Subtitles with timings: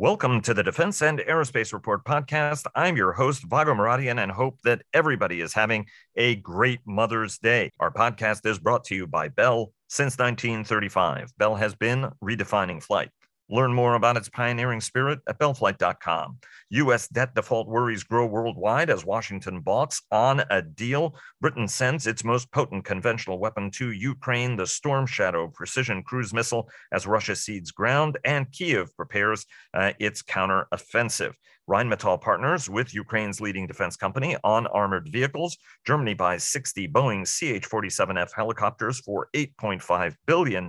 [0.00, 2.64] Welcome to the Defense and Aerospace Report podcast.
[2.74, 5.84] I'm your host, Vago Muradian, and hope that everybody is having
[6.16, 7.70] a great Mother's Day.
[7.78, 11.36] Our podcast is brought to you by Bell since 1935.
[11.36, 13.10] Bell has been redefining flight.
[13.50, 16.38] Learn more about its pioneering spirit at bellflight.com.
[16.70, 17.08] U.S.
[17.08, 21.16] debt default worries grow worldwide as Washington balks on a deal.
[21.40, 26.70] Britain sends its most potent conventional weapon to Ukraine, the Storm Shadow precision cruise missile,
[26.92, 31.34] as Russia cedes ground, and Kiev prepares uh, its counteroffensive.
[31.70, 35.56] Rheinmetall partners with Ukraine's leading defense company on armored vehicles.
[35.86, 40.68] Germany buys 60 Boeing CH 47F helicopters for $8.5 billion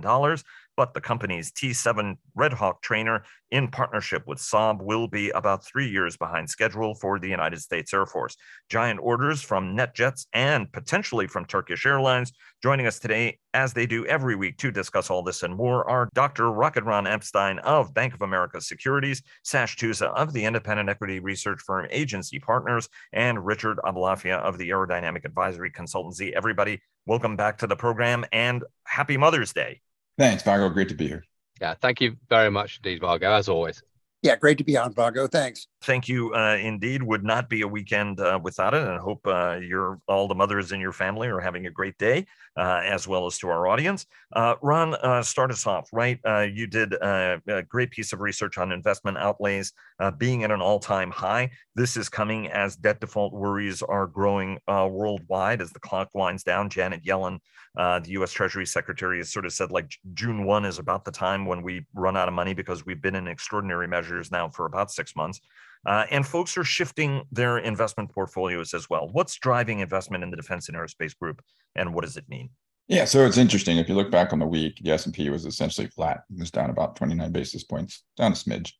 [0.76, 5.88] but the company's T7 Red Hawk trainer, in partnership with Saab, will be about three
[5.88, 8.36] years behind schedule for the United States Air Force.
[8.70, 12.32] Giant orders from NetJets and potentially from Turkish Airlines.
[12.62, 16.08] Joining us today, as they do every week, to discuss all this and more are
[16.14, 16.50] Dr.
[16.50, 21.60] Rocket Ron Epstein of Bank of America Securities, Sash Tusa of the independent equity research
[21.60, 26.32] firm Agency Partners, and Richard Aboulafia of the Aerodynamic Advisory Consultancy.
[26.32, 29.82] Everybody, welcome back to the program and happy Mother's Day.
[30.18, 30.68] Thanks, Vago.
[30.68, 31.24] Great to be here.
[31.60, 33.82] Yeah, thank you very much indeed, Vago, as always.
[34.22, 35.26] Yeah, great to be on, Vago.
[35.26, 35.66] Thanks.
[35.82, 36.32] Thank you.
[36.32, 39.98] Uh, indeed, would not be a weekend uh, without it, and I hope uh, your
[40.06, 43.36] all the mothers in your family are having a great day, uh, as well as
[43.38, 44.06] to our audience.
[44.32, 45.88] Uh, Ron, uh, start us off.
[45.92, 46.20] Right,
[46.54, 49.72] you did a great piece of research on investment outlays
[50.18, 51.50] being at an all-time high.
[51.74, 56.70] This is coming as debt default worries are growing worldwide as the clock winds down.
[56.70, 57.40] Janet Yellen,
[57.74, 58.30] the U.S.
[58.30, 61.84] Treasury Secretary, has sort of said like June one is about the time when we
[61.92, 65.40] run out of money because we've been in extraordinary measures now for about six months.
[65.84, 69.08] Uh, and folks are shifting their investment portfolios as well.
[69.12, 71.42] What's driving investment in the defense and aerospace group,
[71.74, 72.50] and what does it mean?
[72.88, 73.78] Yeah, so it's interesting.
[73.78, 76.20] If you look back on the week, the S and P was essentially flat.
[76.30, 78.72] It was down about 29 basis points, down a smidge.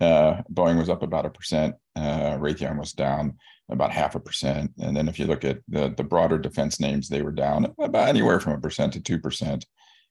[0.00, 1.76] Uh, Boeing was up about a percent.
[1.94, 3.38] Uh, Raytheon was down
[3.70, 4.72] about half a percent.
[4.80, 8.08] And then if you look at the the broader defense names, they were down about
[8.08, 9.64] anywhere from a percent to two percent.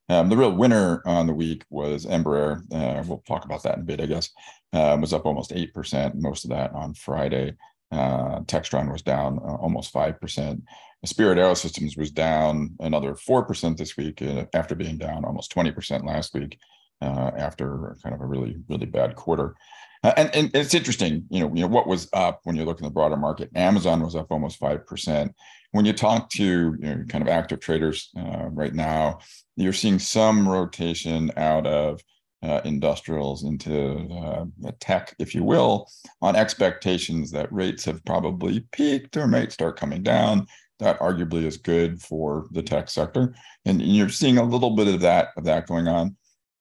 [0.09, 2.61] Um, the real winner on the week was Embraer.
[2.73, 4.29] Uh, we'll talk about that in a bit, I guess.
[4.73, 7.55] Uh, was up almost 8%, most of that on Friday.
[7.91, 10.61] Uh, Textron was down uh, almost 5%.
[11.03, 16.33] Spirit Aerosystems was down another 4% this week uh, after being down almost 20% last
[16.33, 16.57] week
[17.01, 19.55] uh, after kind of a really, really bad quarter.
[20.03, 22.79] Uh, and, and it's interesting, you know, you know what was up when you look
[22.79, 23.49] in the broader market.
[23.55, 25.35] Amazon was up almost five percent.
[25.71, 29.19] When you talk to you know, kind of active traders uh, right now,
[29.55, 32.01] you're seeing some rotation out of
[32.43, 34.45] uh, industrials into uh,
[34.79, 35.89] tech, if you will,
[36.21, 40.47] on expectations that rates have probably peaked or might start coming down.
[40.79, 45.01] That arguably is good for the tech sector, and you're seeing a little bit of
[45.01, 46.17] that of that going on.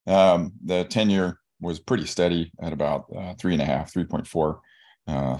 [0.06, 4.58] Um, the 10 year was pretty steady at about uh, three and a half, 3.4,
[5.06, 5.38] uh,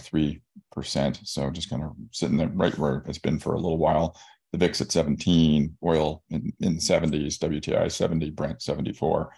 [0.77, 1.27] 3%.
[1.27, 4.17] So just kind of sitting there right where it's been for a little while.
[4.53, 9.31] The VIX at 17, oil in, in the 70s, WTI 70, Brent 74.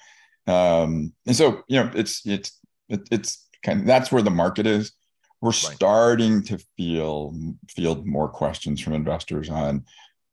[0.47, 4.67] Um, and so, you know, it's, it's, it, it's kind of, that's where the market
[4.67, 4.93] is.
[5.41, 5.55] We're right.
[5.55, 7.35] starting to feel,
[7.69, 9.85] field more questions from investors on,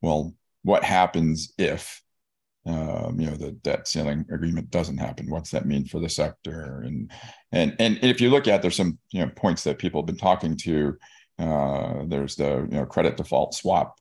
[0.01, 0.33] well,
[0.63, 2.01] what happens if
[2.65, 5.29] um, you know the debt ceiling agreement doesn't happen.
[5.29, 6.83] What's that mean for the sector?
[6.85, 7.11] And
[7.51, 10.17] and and if you look at there's some you know points that people have been
[10.17, 10.97] talking to
[11.39, 13.95] uh, there's the you know credit default swap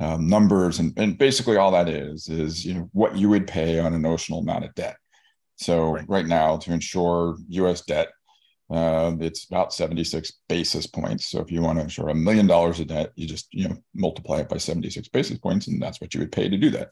[0.00, 3.78] um, numbers and, and basically all that is is you know what you would pay
[3.78, 4.96] on a notional amount of debt.
[5.56, 8.08] So right, right now to insure us debt
[8.70, 11.26] uh, it's about 76 basis points.
[11.26, 13.76] So if you want to insure a million dollars of debt you just you know
[13.94, 16.90] multiply it by 76 basis points and that's what you would pay to do that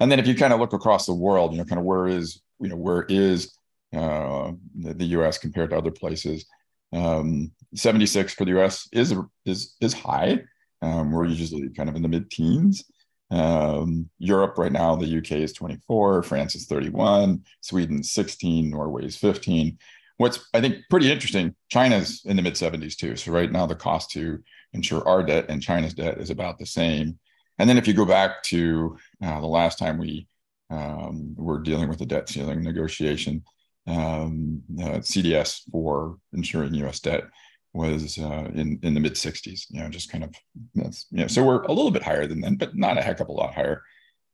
[0.00, 2.06] and then if you kind of look across the world, you know, kind of where
[2.06, 3.52] is, you know, where is
[3.94, 5.38] uh, the, the, U.S.
[5.38, 6.46] compared to other places?
[6.92, 8.88] Um, 76 for the U.S.
[8.92, 9.14] is
[9.44, 10.42] is is high.
[10.80, 12.84] Um, we're usually kind of in the mid-teens.
[13.30, 19.16] Um, Europe right now, the UK is 24, France is 31, Sweden 16, Norway is
[19.16, 19.76] 15.
[20.16, 23.16] What's I think pretty interesting, China's in the mid 70s too.
[23.16, 26.66] So right now, the cost to insure our debt and China's debt is about the
[26.66, 27.18] same.
[27.58, 30.28] And then if you go back to uh, the last time we
[30.70, 33.44] um, were dealing with the debt ceiling negotiation,
[33.86, 37.00] um, uh, CDS for insuring U.S.
[37.00, 37.24] debt
[37.72, 39.66] was uh, in in the mid 60s.
[39.70, 40.34] You know, just kind of
[40.74, 43.20] that's you know, so we're a little bit higher than then, but not a heck
[43.20, 43.82] of a lot higher.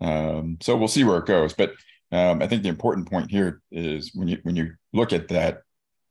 [0.00, 1.55] Um, so we'll see where it goes.
[1.55, 1.73] But
[2.12, 5.62] um, I think the important point here is when you when you look at that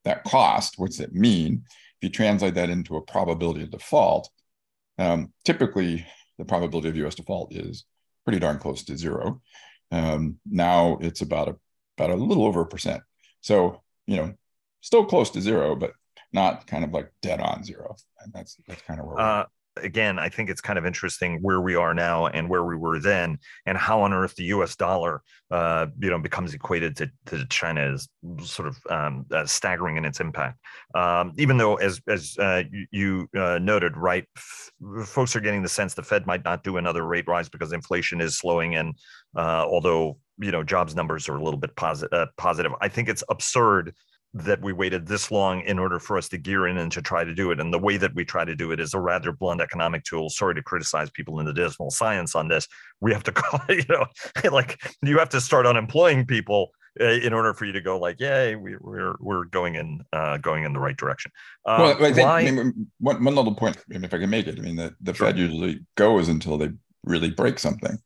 [0.03, 1.63] that cost, what's it mean?
[1.65, 4.29] If you translate that into a probability of default,
[4.97, 6.05] um, typically
[6.43, 7.15] the probability of U.S.
[7.15, 7.85] default is
[8.25, 9.41] pretty darn close to zero.
[9.91, 11.55] Um, now it's about a
[11.97, 13.01] about a little over a percent.
[13.41, 14.33] So you know,
[14.81, 15.93] still close to zero, but
[16.33, 17.95] not kind of like dead on zero.
[18.19, 19.19] And that's that's kind of where.
[19.19, 19.45] Uh,
[19.77, 22.99] again, I think it's kind of interesting where we are now and where we were
[22.99, 24.75] then, and how on earth the U.S.
[24.75, 25.21] dollar,
[25.51, 28.07] uh, you know, becomes equated to, to China is
[28.43, 30.59] sort of um, uh, staggering in its impact.
[30.95, 34.71] Um, even though, as as uh, you, uh, noted, right, f-
[35.05, 38.21] folks are getting the sense the Fed might not do another rate rise because inflation
[38.21, 38.95] is slowing, and
[39.35, 43.09] uh, although you know jobs numbers are a little bit positive, uh, positive, I think
[43.09, 43.93] it's absurd
[44.33, 47.23] that we waited this long in order for us to gear in and to try
[47.23, 47.59] to do it.
[47.59, 50.29] And the way that we try to do it is a rather blunt economic tool.
[50.29, 52.67] Sorry to criticize people in the dismal science on this.
[52.99, 54.05] We have to call, you know,
[54.51, 58.19] like you have to start unemploying people uh, in order for you to go like,
[58.19, 61.31] yay, we, we're we're going in uh, going in the right direction.
[61.65, 64.47] Uh, well, I think why, I mean, one, one little point, if I can make
[64.47, 65.27] it, I mean, the, the sure.
[65.27, 66.69] Fed usually goes until they
[67.03, 67.97] really break something.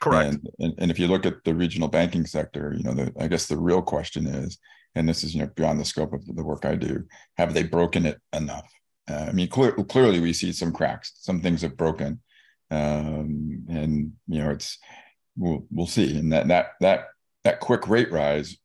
[0.00, 0.34] Correct.
[0.34, 3.26] And, and, and if you look at the regional banking sector, you know, the, I
[3.26, 4.58] guess the real question is,
[4.98, 7.04] and this is you know beyond the scope of the work I do,
[7.36, 8.68] have they broken it enough?
[9.08, 12.20] Uh, I mean, clear, clearly we see some cracks, some things have broken,
[12.70, 14.78] um, and you know it's
[15.36, 16.18] we'll we'll see.
[16.18, 17.06] And that that that
[17.44, 18.58] that quick rate rise,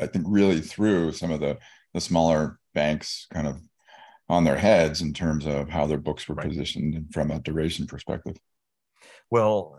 [0.00, 1.58] I think, really threw some of the
[1.94, 3.60] the smaller banks kind of
[4.28, 6.48] on their heads in terms of how their books were right.
[6.48, 8.36] positioned from a duration perspective.
[9.30, 9.78] Well,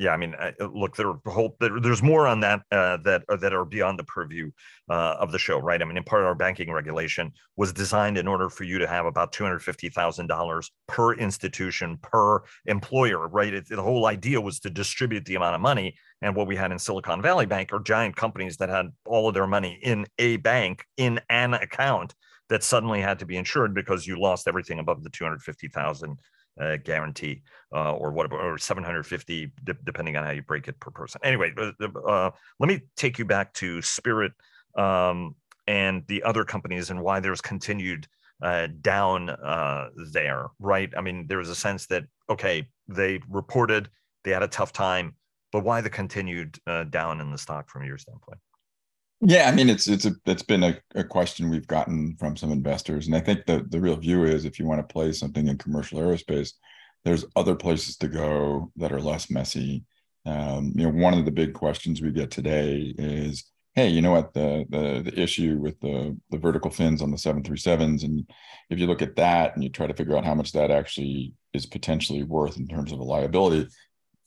[0.00, 0.34] yeah, I mean,
[0.74, 4.04] look, there whole there, there's more on that uh, that uh, that are beyond the
[4.04, 4.50] purview
[4.88, 5.80] uh, of the show, right?
[5.80, 9.04] I mean, in part, our banking regulation was designed in order for you to have
[9.04, 13.52] about two hundred fifty thousand dollars per institution per employer, right?
[13.52, 16.72] It, the whole idea was to distribute the amount of money, and what we had
[16.72, 20.38] in Silicon Valley Bank are giant companies that had all of their money in a
[20.38, 22.14] bank in an account
[22.48, 25.68] that suddenly had to be insured because you lost everything above the two hundred fifty
[25.68, 26.18] thousand
[26.60, 27.42] uh, guarantee
[27.74, 29.52] uh, or what or 750
[29.84, 31.20] depending on how you break it per person.
[31.24, 34.32] Anyway uh, let me take you back to spirit
[34.76, 35.34] um,
[35.66, 38.06] and the other companies and why there's continued
[38.42, 40.92] uh, down uh, there right?
[40.96, 43.88] I mean there's a sense that okay they reported
[44.24, 45.14] they had a tough time
[45.52, 48.38] but why the continued uh, down in the stock from your standpoint
[49.20, 52.50] yeah, I mean it's it's a it's been a, a, question we've gotten from some
[52.50, 55.46] investors, and I think the the real view is if you want to play something
[55.46, 56.52] in commercial aerospace,
[57.04, 59.84] there's other places to go that are less messy.
[60.24, 63.44] Um, you know, one of the big questions we get today is,
[63.74, 67.18] hey, you know what the the, the issue with the the vertical fins on the
[67.18, 68.26] 737s, and
[68.70, 71.34] if you look at that and you try to figure out how much that actually
[71.52, 73.68] is potentially worth in terms of a liability,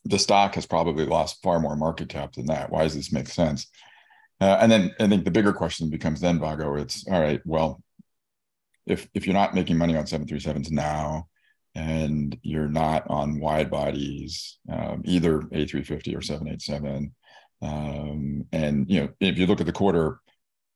[0.05, 2.69] the stock has probably lost far more market cap than that.
[2.69, 3.67] Why does this make sense?
[4.43, 7.81] Uh, and then I think the bigger question becomes then, Vago, it's all right, well,
[8.85, 11.29] if if you're not making money on 737s now
[11.75, 17.15] and you're not on wide bodies, um, either A350 or 787,
[17.61, 20.19] um, and you know, if you look at the quarter,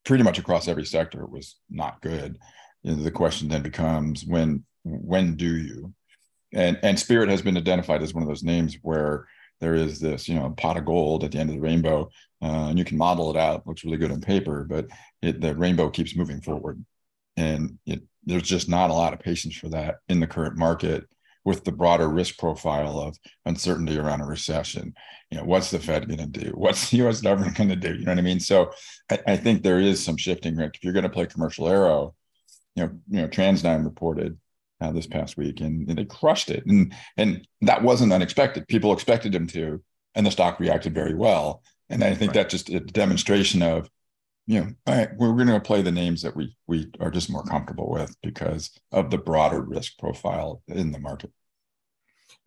[0.05, 2.37] pretty much across every sector it was not good.
[2.83, 5.93] You know, the question then becomes when when do you?
[6.53, 9.27] And and Spirit has been identified as one of those names where
[9.59, 12.09] there is this you know pot of gold at the end of the rainbow
[12.41, 13.65] uh, and you can model it out.
[13.65, 14.87] Looks really good on paper but
[15.21, 16.83] it, the rainbow keeps moving forward.
[17.35, 21.05] And it, there's just not a lot of patience for that in the current market
[21.45, 23.15] with the broader risk profile of
[23.45, 24.93] uncertainty around a recession.
[25.31, 26.51] You know what's the fed going to do?
[26.55, 27.93] What's the us government going to do?
[27.95, 28.39] You know what i mean?
[28.39, 28.71] So
[29.09, 32.15] I, I think there is some shifting rick if you're going to play commercial aero
[32.77, 34.37] you know you know TransDigm reported
[34.81, 36.65] uh, this past week, and, and, they crushed it.
[36.65, 38.67] And and that wasn't unexpected.
[38.67, 39.81] People expected them to,
[40.15, 41.63] and the stock reacted very well.
[41.89, 42.35] And I think right.
[42.35, 43.89] that's just a demonstration of,
[44.45, 47.11] you know, all right, we're, we're going to play the names that we we are
[47.11, 51.31] just more comfortable with because of the broader risk profile in the market.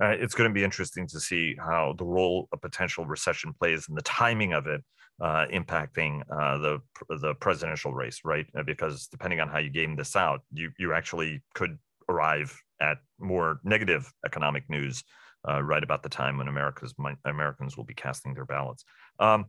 [0.03, 3.87] Uh, it's going to be interesting to see how the role a potential recession plays
[3.89, 4.83] and the timing of it
[5.21, 6.81] uh, impacting uh, the
[7.21, 8.47] the presidential race, right?
[8.57, 11.79] Uh, because depending on how you game this out, you you actually could
[12.11, 15.05] arrive at more negative economic news
[15.49, 18.85] uh, right about the time when America's Americans will be casting their ballots.
[19.19, 19.47] Um,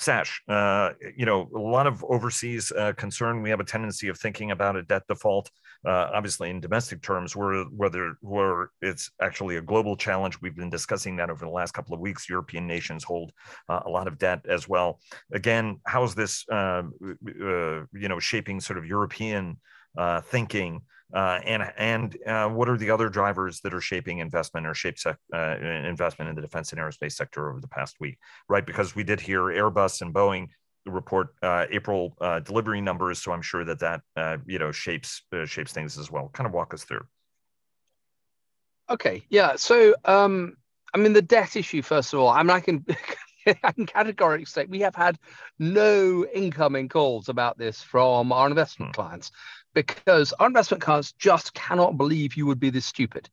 [0.00, 3.42] Sash, uh, you know, a lot of overseas uh, concern.
[3.42, 5.50] We have a tendency of thinking about a debt default,
[5.86, 8.16] uh, obviously in domestic terms, where whether
[8.80, 10.40] it's actually a global challenge.
[10.40, 12.30] We've been discussing that over the last couple of weeks.
[12.30, 13.30] European nations hold
[13.68, 15.00] uh, a lot of debt as well.
[15.34, 19.60] Again, how's this, um, uh, you know, shaping sort of European
[19.98, 20.80] uh, thinking?
[21.12, 24.98] Uh, and and uh, what are the other drivers that are shaping investment or shape
[24.98, 28.64] sec- uh, investment in the defense and aerospace sector over the past week, right?
[28.64, 30.48] Because we did hear Airbus and Boeing
[30.86, 35.22] report uh, April uh, delivery numbers, so I'm sure that that uh, you know shapes
[35.44, 36.30] shapes things as well.
[36.32, 37.04] Kind of walk us through.
[38.88, 39.56] Okay, yeah.
[39.56, 40.56] So um,
[40.94, 41.82] I mean, the debt issue.
[41.82, 42.84] First of all, I mean, I can
[43.62, 45.18] I can categorically say we have had
[45.58, 49.02] no incoming calls about this from our investment hmm.
[49.02, 49.30] clients
[49.74, 53.28] because our investment clients just cannot believe you would be this stupid.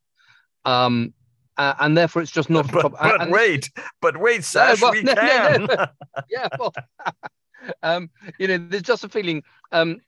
[0.65, 1.13] Um,
[1.57, 3.01] uh, and therefore it's just not but, a problem.
[3.01, 5.65] But and, wait, but wait, Sash, well, we no, can.
[5.65, 5.87] No, no.
[6.29, 6.73] yeah, well,
[7.83, 9.99] um, you know, there's just a feeling, um,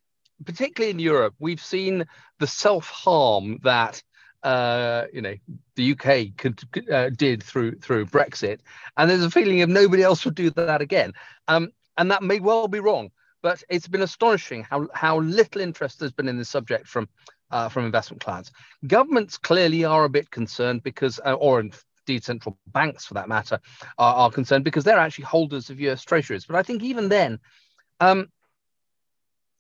[0.46, 2.06] particularly in Europe, we've seen
[2.40, 4.02] the self harm that
[4.44, 5.36] uh, you know
[5.76, 8.60] the UK could, uh, did through through Brexit,
[8.98, 11.14] and there's a feeling of nobody else would do that again.
[11.48, 16.00] Um, and that may well be wrong, but it's been astonishing how how little interest
[16.00, 17.08] there's been in this subject from
[17.52, 18.52] uh, from investment clients.
[18.86, 23.60] Governments clearly are a bit concerned because, uh, or indeed central banks for that matter,
[23.98, 26.46] are, are, concerned because they're actually holders of US treasuries.
[26.46, 27.40] But I think even then,
[28.00, 28.28] um,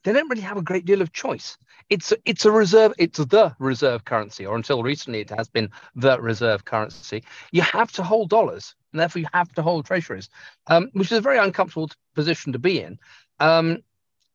[0.03, 1.57] they don't really have a great deal of choice.
[1.89, 5.69] It's a, it's a reserve, it's the reserve currency, or until recently it has been
[5.95, 7.23] the reserve currency.
[7.51, 10.29] You have to hold dollars, and therefore you have to hold treasuries,
[10.67, 12.99] um, which is a very uncomfortable position to be in.
[13.39, 13.83] Um,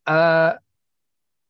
[0.07, 0.55] uh,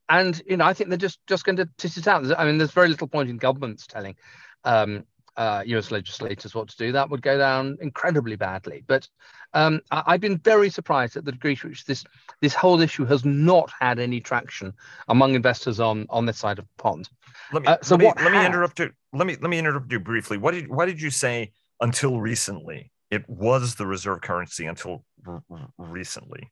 [0.08, 2.38] and you know, I think they're just just going to tit it out.
[2.38, 4.16] I mean, there's very little point in governments telling
[4.64, 5.04] um,
[5.37, 6.92] uh, US legislators what to do.
[6.92, 8.84] That would go down incredibly badly.
[8.87, 9.08] But
[9.54, 12.04] um, I, have been very surprised at the degree to which this
[12.40, 14.73] this whole issue has not had any traction
[15.08, 17.08] among investors on on this side of the pond.
[17.52, 18.90] Let me uh, so let me, let me interrupt you.
[19.12, 20.38] Let me let me interrupt you briefly.
[20.38, 25.42] What did why did you say until recently it was the reserve currency until r-
[25.78, 26.50] recently?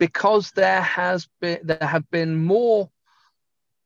[0.00, 2.90] Because there has been there have been more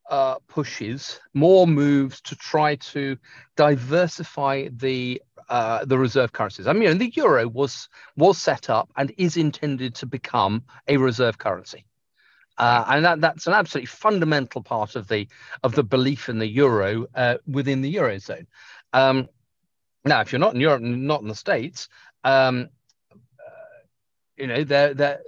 [0.09, 3.17] uh, pushes, more moves to try to
[3.57, 6.67] diversify the uh, the reserve currencies.
[6.67, 11.37] I mean, the euro was was set up and is intended to become a reserve
[11.37, 11.85] currency,
[12.57, 15.27] uh, and that, that's an absolutely fundamental part of the
[15.63, 18.47] of the belief in the euro uh, within the eurozone.
[18.93, 19.27] Um,
[20.05, 21.89] now, if you're not in Europe, not in the States,
[22.23, 22.69] um,
[23.11, 23.81] uh,
[24.37, 25.19] you know, there there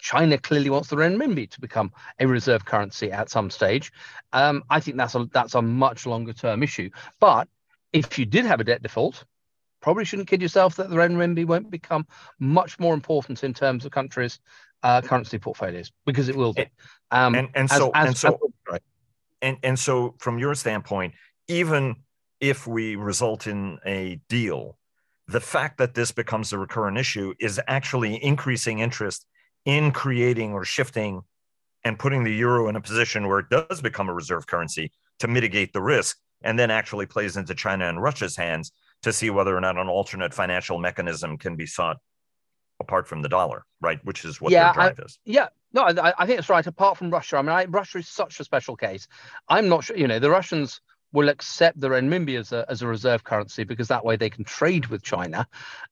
[0.00, 3.92] China clearly wants the renminbi to become a reserve currency at some stage.
[4.32, 6.90] Um, I think that's a that's a much longer term issue.
[7.20, 7.48] But
[7.92, 9.24] if you did have a debt default,
[9.80, 12.06] probably shouldn't kid yourself that the renminbi won't become
[12.38, 14.38] much more important in terms of countries'
[14.82, 16.66] uh, currency portfolios because it will be.
[17.10, 18.82] Um, and, and so as, and so as, right.
[19.42, 21.14] and and so from your standpoint,
[21.48, 21.96] even
[22.40, 24.76] if we result in a deal,
[25.28, 29.26] the fact that this becomes a recurrent issue is actually increasing interest
[29.66, 31.20] in creating or shifting
[31.84, 35.28] and putting the euro in a position where it does become a reserve currency to
[35.28, 39.56] mitigate the risk and then actually plays into China and Russia's hands to see whether
[39.56, 41.98] or not an alternate financial mechanism can be sought
[42.80, 43.98] apart from the dollar, right?
[44.04, 45.18] Which is what yeah, their drive I, is.
[45.24, 46.66] Yeah, no, I, I, think it's right.
[46.66, 49.08] Apart from Russia, I mean, I, Russia is such a special case.
[49.48, 50.80] I'm not sure, you know, the Russians
[51.12, 54.44] will accept the renminbi as a, as a reserve currency because that way they can
[54.44, 55.46] trade with China.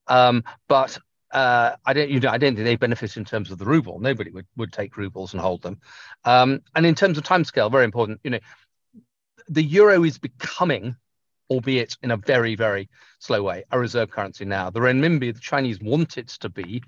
[0.07, 0.99] Um, but
[1.35, 3.99] uh, I don't, you know, I don't think they benefit in terms of the ruble.
[3.99, 5.81] Nobody would, would take rubles and hold them.
[6.23, 8.21] Um, and in terms of timescale, very important.
[8.23, 8.39] You know,
[9.49, 10.95] the euro is becoming,
[11.49, 12.89] albeit in a very, very
[13.19, 14.69] slow way, a reserve currency now.
[14.69, 16.81] The renminbi, the Chinese want it to be,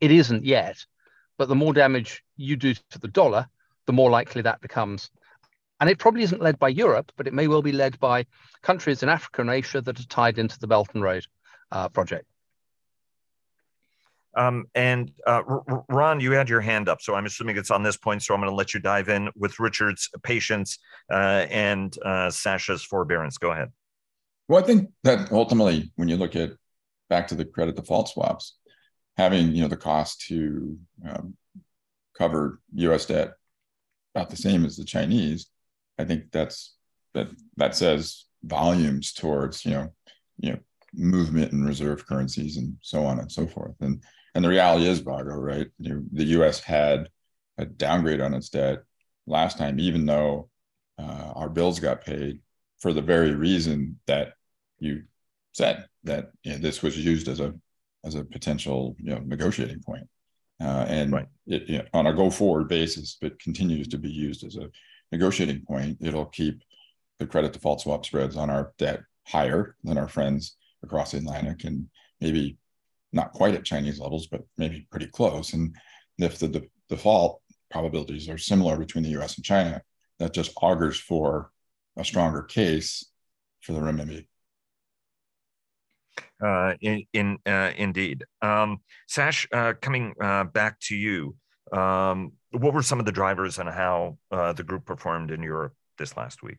[0.00, 0.86] it isn't yet.
[1.36, 3.48] But the more damage you do to the dollar,
[3.84, 5.10] the more likely that becomes.
[5.78, 8.24] And it probably isn't led by Europe, but it may well be led by
[8.62, 11.26] countries in Africa and Asia that are tied into the Belt and Road
[11.70, 12.29] uh, project.
[14.36, 17.82] Um, and uh, R- Ron, you had your hand up, so I'm assuming it's on
[17.82, 18.22] this point.
[18.22, 20.78] So I'm going to let you dive in with Richard's patience
[21.10, 23.38] uh, and uh, Sash's forbearance.
[23.38, 23.70] Go ahead.
[24.48, 26.50] Well, I think that ultimately, when you look at
[27.08, 28.56] back to the credit default swaps,
[29.16, 31.36] having you know the cost to um,
[32.16, 33.06] cover U.S.
[33.06, 33.32] debt
[34.14, 35.46] about the same as the Chinese,
[35.98, 36.74] I think that's
[37.14, 39.88] that that says volumes towards you know
[40.38, 40.58] you know
[40.94, 43.74] movement in reserve currencies and so on and so forth.
[43.80, 44.02] And
[44.34, 45.68] and the reality is, Vago, right?
[45.78, 46.60] You, the U.S.
[46.60, 47.08] had
[47.58, 48.78] a downgrade on its debt
[49.26, 50.48] last time, even though
[50.98, 52.40] uh, our bills got paid
[52.78, 54.34] for the very reason that
[54.78, 55.02] you
[55.52, 57.54] said that you know, this was used as a
[58.04, 60.08] as a potential you know, negotiating point.
[60.62, 61.26] Uh, and right.
[61.46, 64.70] it, you know, on a go forward basis, it continues to be used as a
[65.12, 66.62] negotiating point, it'll keep
[67.18, 71.64] the credit default swap spreads on our debt higher than our friends across the Atlantic
[71.64, 71.86] and
[72.20, 72.56] maybe
[73.12, 75.52] not quite at Chinese levels, but maybe pretty close.
[75.52, 75.76] And
[76.18, 77.40] if the de- default
[77.70, 79.82] probabilities are similar between the US and China,
[80.18, 81.50] that just augurs for
[81.96, 83.06] a stronger case
[83.60, 84.26] for the renminbi.
[86.42, 89.46] Uh, in, in uh, indeed, um, Sash.
[89.52, 91.36] Uh, coming uh, back to you,
[91.72, 95.74] um, what were some of the drivers and how uh, the group performed in Europe
[95.98, 96.58] this last week?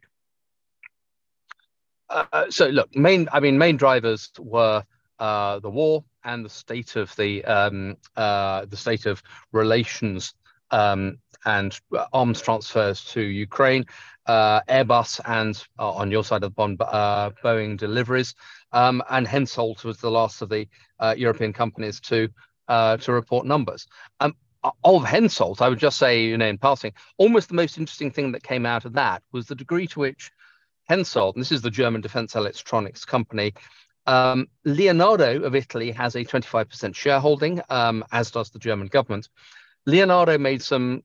[2.09, 3.27] Uh, so, look, main.
[3.31, 4.83] I mean, main drivers were
[5.21, 10.33] uh, the war and the state of the um, uh, the state of relations
[10.71, 11.79] um, and
[12.11, 13.85] arms transfers to Ukraine,
[14.25, 18.33] uh, Airbus, and uh, on your side of the pond, uh, Boeing deliveries,
[18.71, 20.67] um, and Hensoldt was the last of the
[20.99, 22.27] uh, European companies to
[22.67, 23.85] to report numbers.
[24.21, 28.11] Um, of Hensoldt, I would just say, you know, in passing, almost the most interesting
[28.11, 30.31] thing that came out of that was the degree to which
[30.89, 33.53] Hensoldt, and this is the German defense electronics company,
[34.07, 39.29] um, Leonardo of Italy has a 25% shareholding, um, as does the German government.
[39.85, 41.03] Leonardo made some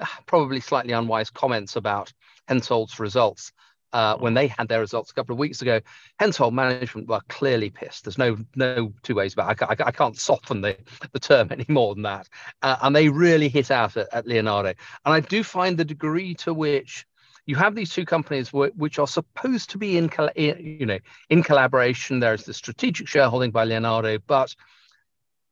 [0.00, 2.12] ah, probably slightly unwise comments about
[2.48, 3.52] Hensoldt's results
[3.92, 5.80] uh, when they had their results a couple of weeks ago.
[6.20, 8.04] Hensoldt management were clearly pissed.
[8.04, 9.62] There's no no two ways about it.
[9.62, 10.76] I, I, I can't soften the,
[11.12, 12.28] the term any more than that.
[12.62, 14.74] Uh, and they really hit out at, at Leonardo.
[15.04, 17.06] And I do find the degree to which
[17.48, 20.98] you have these two companies which are supposed to be in, you know,
[21.30, 22.20] in collaboration.
[22.20, 24.54] There's the strategic shareholding by Leonardo, but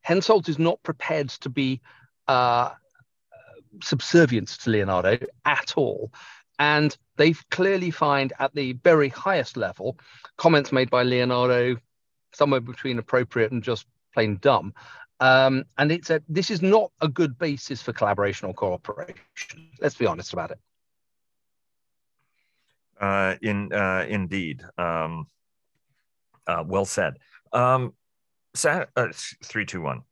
[0.06, 1.80] Hensoldt is not prepared to be
[2.28, 2.72] uh,
[3.82, 6.12] subservient to Leonardo at all.
[6.58, 9.98] And they clearly find at the very highest level
[10.36, 11.78] comments made by Leonardo
[12.34, 14.74] somewhere between appropriate and just plain dumb.
[15.20, 19.70] Um, and it's a this is not a good basis for collaboration or cooperation.
[19.80, 20.58] Let's be honest about it.
[23.00, 25.26] Uh, in uh, indeed, um,
[26.46, 27.14] uh, well said.
[27.52, 27.92] Um,
[28.64, 28.84] uh,
[29.44, 30.02] three, two, one.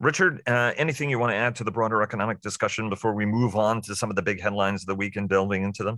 [0.00, 3.54] Richard, uh, anything you want to add to the broader economic discussion before we move
[3.54, 5.96] on to some of the big headlines of the week and delving into them?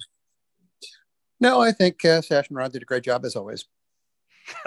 [1.40, 3.64] No, I think uh, Sash and Ron did a great job as always.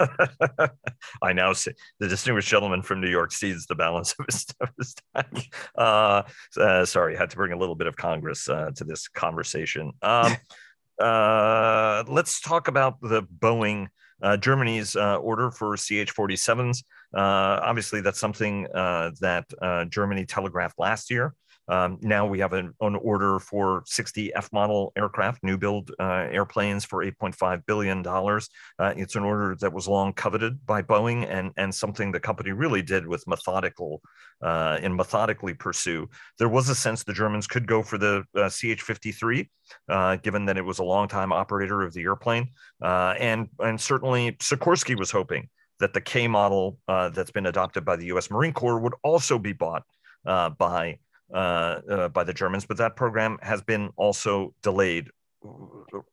[1.22, 1.70] I now see
[2.00, 5.42] the distinguished gentleman from New York sees the balance of his, of his time.
[5.76, 6.22] Uh,
[6.60, 9.92] uh, sorry, had to bring a little bit of Congress uh, to this conversation.
[10.02, 10.36] Um,
[11.00, 13.88] uh, let's talk about the Boeing,
[14.22, 16.82] uh, Germany's uh, order for CH 47s.
[17.14, 21.34] Uh, obviously, that's something uh, that uh, Germany telegraphed last year.
[21.68, 26.26] Um, now we have an, an, order for 60 F model aircraft, new build uh,
[26.30, 28.06] airplanes for $8.5 billion.
[28.06, 32.52] Uh, it's an order that was long coveted by Boeing and, and something the company
[32.52, 34.00] really did with methodical
[34.42, 36.08] uh, and methodically pursue.
[36.38, 39.50] There was a sense the Germans could go for the uh, CH 53,
[39.88, 42.48] uh, given that it was a long-time operator of the airplane.
[42.82, 45.48] Uh, and, and certainly Sikorsky was hoping
[45.80, 49.52] that the K model that's been adopted by the US Marine Corps would also be
[49.52, 49.84] bought
[50.24, 50.94] by uh, uh,
[51.30, 55.08] by the Germans, but that program has been also delayed.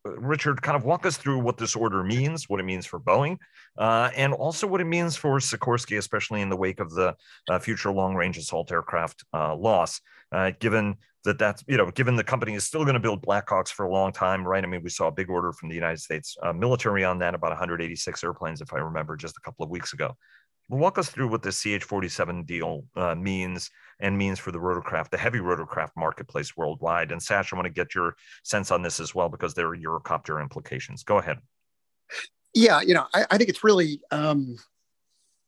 [0.04, 3.38] Richard, kind of walk us through what this order means, what it means for Boeing,
[3.76, 7.14] uh, and also what it means for Sikorsky, especially in the wake of the
[7.48, 10.00] uh, future long-range assault aircraft uh, loss.
[10.32, 13.68] Uh, given that that's you know, given the company is still going to build Blackhawks
[13.68, 14.62] for a long time, right?
[14.62, 17.50] I mean, we saw a big order from the United States military on that, about
[17.50, 20.16] 186 airplanes, if I remember, just a couple of weeks ago.
[20.68, 22.84] Walk us through what the CH-47 deal
[23.16, 27.12] means and means for the rotorcraft, the heavy rotorcraft marketplace worldwide.
[27.12, 29.76] And Sash, I want to get your sense on this as well because there are
[29.76, 31.02] Eurocopter implications.
[31.04, 31.38] Go ahead.
[32.52, 34.56] Yeah, you know, I, I think it's really um,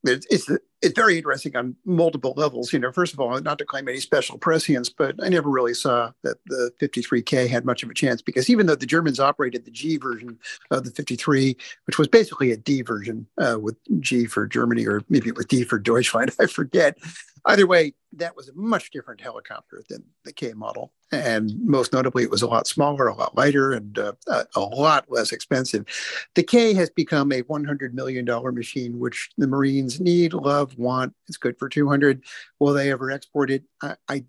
[0.04, 0.50] it's, it's
[0.80, 2.72] it's very interesting on multiple levels.
[2.72, 5.74] You know, first of all, not to claim any special prescience, but I never really
[5.74, 9.64] saw that the 53K had much of a chance because even though the Germans operated
[9.64, 10.38] the G version
[10.70, 15.02] of the 53, which was basically a D version uh, with G for Germany or
[15.08, 16.98] maybe it was D for Deutschland, I forget.
[17.46, 20.92] Either way, that was a much different helicopter than the K model.
[21.12, 24.12] And most notably, it was a lot smaller, a lot lighter, and uh,
[24.54, 25.86] a lot less expensive.
[26.34, 31.14] The K has become a $100 million machine, which the Marines need, love, want.
[31.28, 32.24] It's good for 200.
[32.58, 33.64] Will they ever export it?
[33.82, 34.24] I, I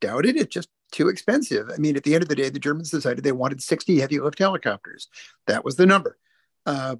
[0.00, 0.36] doubt it.
[0.36, 1.70] It's just too expensive.
[1.72, 4.20] I mean, at the end of the day, the Germans decided they wanted 60 heavy
[4.20, 5.08] lift helicopters.
[5.46, 6.18] That was the number.
[6.66, 6.96] Uh,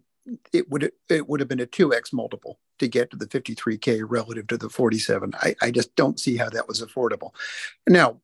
[0.53, 4.47] it would it would have been a 2x multiple to get to the 53k relative
[4.47, 7.33] to the 47 I, I just don't see how that was affordable
[7.87, 8.21] now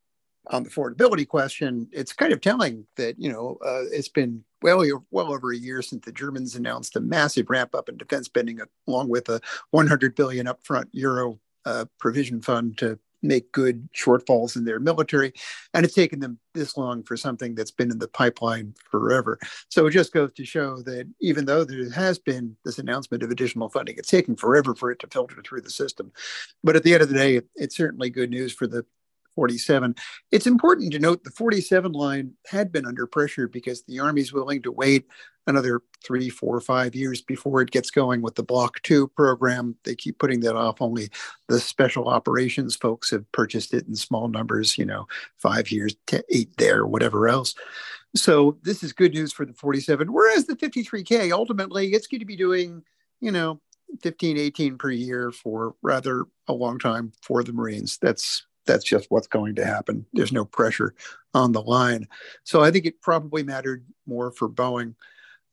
[0.51, 4.85] on the affordability question it's kind of telling that you know uh, it's been well
[5.11, 8.61] well over a year since the germans announced a massive ramp up in defense spending
[8.87, 14.65] along with a 100 billion upfront euro uh, provision fund to make good shortfalls in
[14.65, 15.33] their military.
[15.75, 19.39] And it's taken them this long for something that's been in the pipeline forever.
[19.69, 23.31] So it just goes to show that even though there has been this announcement of
[23.31, 26.13] additional funding, it's taken forever for it to filter through the system.
[26.65, 28.85] But at the end of the day, it's certainly good news for the
[29.41, 29.95] 47.
[30.33, 34.61] It's important to note the 47 line had been under pressure because the Army's willing
[34.61, 35.07] to wait
[35.47, 39.77] another three, four, five years before it gets going with the Block 2 program.
[39.85, 40.83] They keep putting that off.
[40.83, 41.09] Only
[41.49, 46.23] the special operations folks have purchased it in small numbers, you know, five years, to
[46.29, 47.55] eight there, whatever else.
[48.15, 50.13] So this is good news for the 47.
[50.13, 52.83] Whereas the 53K, ultimately, it's going to be doing,
[53.23, 53.59] you know,
[54.03, 57.97] 15, 18 per year for rather a long time for the Marines.
[58.03, 60.07] That's that's just what's going to happen.
[60.13, 60.95] There's no pressure
[61.35, 62.07] on the line.
[62.45, 64.95] So I think it probably mattered more for Boeing.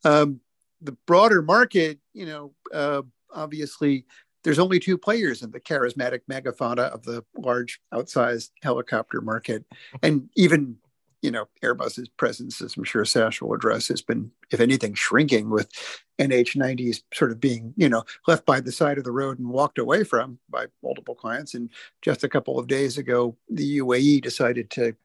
[0.04, 0.41] Um,
[0.82, 3.02] the broader market, you know, uh,
[3.34, 4.06] obviously
[4.43, 9.65] there's only two players in the charismatic megafauna of the large outsized helicopter market.
[10.04, 10.78] And even
[11.22, 15.50] you know, Airbus's presence, as I'm sure Sash will address, has been, if anything, shrinking
[15.50, 15.70] with
[16.19, 19.77] NH90s sort of being, you know, left by the side of the road and walked
[19.77, 21.53] away from by multiple clients.
[21.53, 21.69] And
[22.01, 24.95] just a couple of days ago, the UAE decided to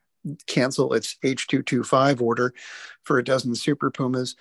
[0.46, 2.54] cancel its H225 order
[3.02, 4.36] for a dozen Super Pumas.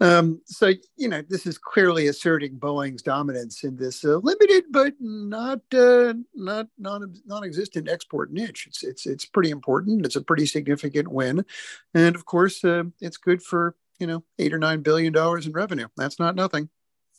[0.00, 4.94] Um, so you know, this is clearly asserting Boeing's dominance in this uh, limited but
[5.00, 8.66] not uh, not non non-existent export niche.
[8.68, 10.06] It's it's it's pretty important.
[10.06, 11.44] It's a pretty significant win,
[11.94, 15.52] and of course, uh, it's good for you know eight or nine billion dollars in
[15.52, 15.88] revenue.
[15.96, 16.68] That's not nothing.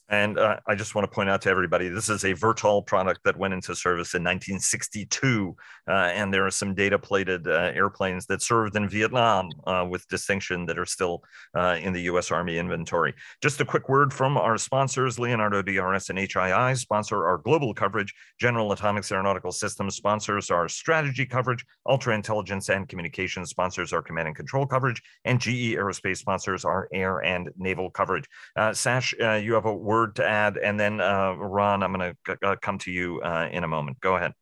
[0.09, 3.21] And uh, I just want to point out to everybody this is a Vertol product
[3.25, 5.55] that went into service in 1962.
[5.87, 10.07] Uh, and there are some data plated uh, airplanes that served in Vietnam uh, with
[10.07, 11.21] distinction that are still
[11.55, 13.13] uh, in the US Army inventory.
[13.41, 18.13] Just a quick word from our sponsors Leonardo DRS and HII sponsor our global coverage.
[18.39, 21.63] General Atomics Aeronautical Systems sponsors our strategy coverage.
[21.87, 25.01] Ultra Intelligence and Communications sponsors our command and control coverage.
[25.25, 28.25] And GE Aerospace sponsors our air and naval coverage.
[28.55, 32.15] Uh, Sash, you have a word word to add, and then uh, Ron, I'm going
[32.25, 33.99] to uh, come to you uh, in a moment.
[33.99, 34.33] Go ahead.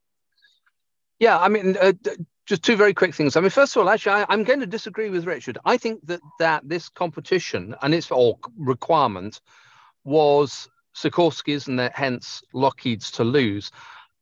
[1.19, 1.93] Yeah, I mean, uh,
[2.45, 3.35] just two very quick things.
[3.35, 5.57] I mean, first of all, actually, I, am going to disagree with Richard.
[5.65, 9.41] I think that that this competition and its all requirement
[10.03, 13.71] was Sikorsky's and hence Lockheed's to lose.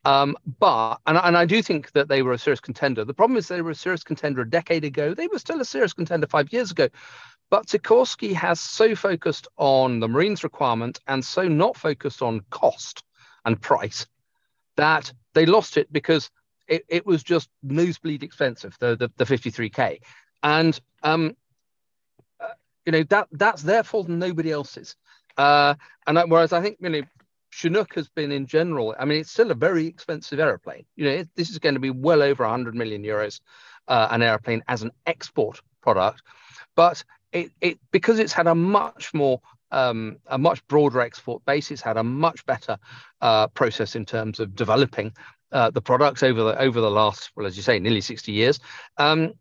[0.06, 3.04] Um, but and, and I do think that they were a serious contender.
[3.04, 5.14] The problem is they were a serious contender a decade ago.
[5.14, 6.88] They were still a serious contender five years ago.
[7.50, 13.04] But Sikorsky has so focused on the Marines requirement and so not focused on cost
[13.46, 14.08] and price
[14.78, 16.30] that they lost it because
[16.68, 20.00] it, it was just nosebleed expensive, the, the, the 53K.
[20.44, 21.36] And, um,
[22.40, 22.48] uh,
[22.86, 24.96] you know, that that's their fault and nobody else's.
[25.38, 25.76] Uh,
[26.08, 27.02] and whereas I think, you know,
[27.52, 30.86] Chinook has been in general, I mean, it's still a very expensive aeroplane.
[30.96, 33.40] You know, it, this is going to be well over 100 million euros
[33.88, 36.22] uh, an airplane as an export product.
[36.76, 37.04] But
[37.36, 41.70] it, it because it's had a much more um, a much broader export base.
[41.70, 42.78] It's had a much better
[43.22, 45.14] uh, process in terms of developing
[45.52, 48.60] uh, the products over the over the last, well, as you say, nearly 60 years.
[48.98, 49.34] Um,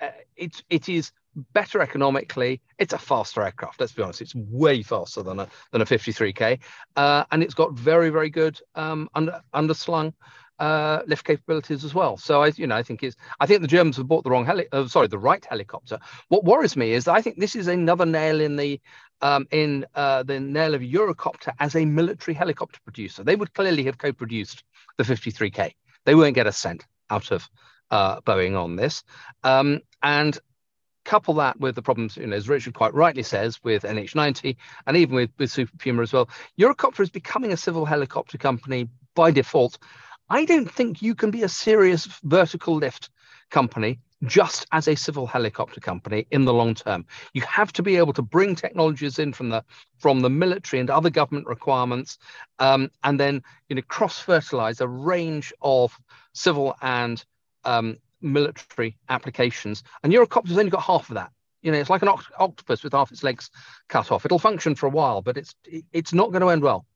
[0.00, 1.12] uh, it it is
[1.54, 2.60] better economically.
[2.78, 3.80] It's a faster aircraft.
[3.80, 4.20] Let's be honest.
[4.20, 6.58] It's way faster than a than a 53k,
[6.96, 10.12] uh, and it's got very very good um, under underslung
[10.58, 12.16] uh, lift capabilities as well.
[12.16, 13.16] So I, you know, I think it's.
[13.40, 14.66] I think the Germans have bought the wrong heli.
[14.72, 15.98] Uh, sorry, the right helicopter.
[16.28, 18.80] What worries me is I think this is another nail in the
[19.20, 23.24] um, in uh, the nail of Eurocopter as a military helicopter producer.
[23.24, 24.64] They would clearly have co-produced
[24.96, 25.72] the 53K.
[26.04, 27.48] They won't get a cent out of
[27.90, 29.02] uh, Boeing on this.
[29.42, 30.38] Um, and
[31.06, 34.96] couple that with the problems, you know, as Richard quite rightly says, with NH90 and
[34.96, 39.30] even with, with Super Puma as well, Eurocopter is becoming a civil helicopter company by
[39.30, 39.78] default.
[40.28, 43.10] I don't think you can be a serious vertical lift
[43.50, 47.06] company just as a civil helicopter company in the long term.
[47.34, 49.62] You have to be able to bring technologies in from the
[49.98, 52.18] from the military and other government requirements,
[52.58, 55.96] um, and then you know cross fertilize a range of
[56.32, 57.24] civil and
[57.64, 59.82] um, military applications.
[60.02, 61.30] And Eurocopter's only got half of that.
[61.62, 63.50] You know, it's like an oct- octopus with half its legs
[63.88, 64.24] cut off.
[64.24, 65.54] It'll function for a while, but it's
[65.92, 66.86] it's not going to end well.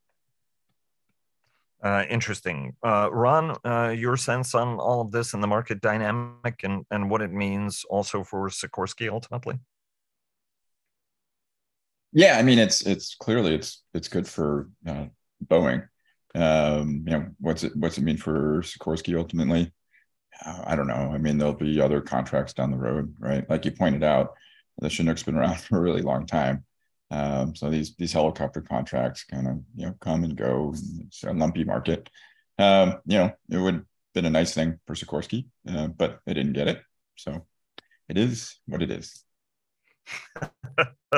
[1.82, 2.76] Uh, interesting.
[2.82, 7.10] Uh, Ron, uh, your sense on all of this and the market dynamic and, and
[7.10, 9.58] what it means also for Sikorsky ultimately?
[12.12, 15.06] Yeah, I mean it's it's clearly it's it's good for uh,
[15.46, 15.86] Boeing.
[16.34, 19.72] Um, you know what's it what's it mean for Sikorsky ultimately?
[20.44, 21.12] I don't know.
[21.12, 23.48] I mean there'll be other contracts down the road, right?
[23.48, 24.34] Like you pointed out,
[24.78, 26.64] the Chinook's been around for a really long time.
[27.10, 30.74] Um, so these these helicopter contracts kind of you know come and go.
[31.06, 32.08] It's a lumpy market.
[32.58, 36.34] Um, you know, it would have been a nice thing for Sikorsky, uh, but they
[36.34, 36.82] didn't get it.
[37.16, 37.46] So
[38.08, 39.24] it is what it is.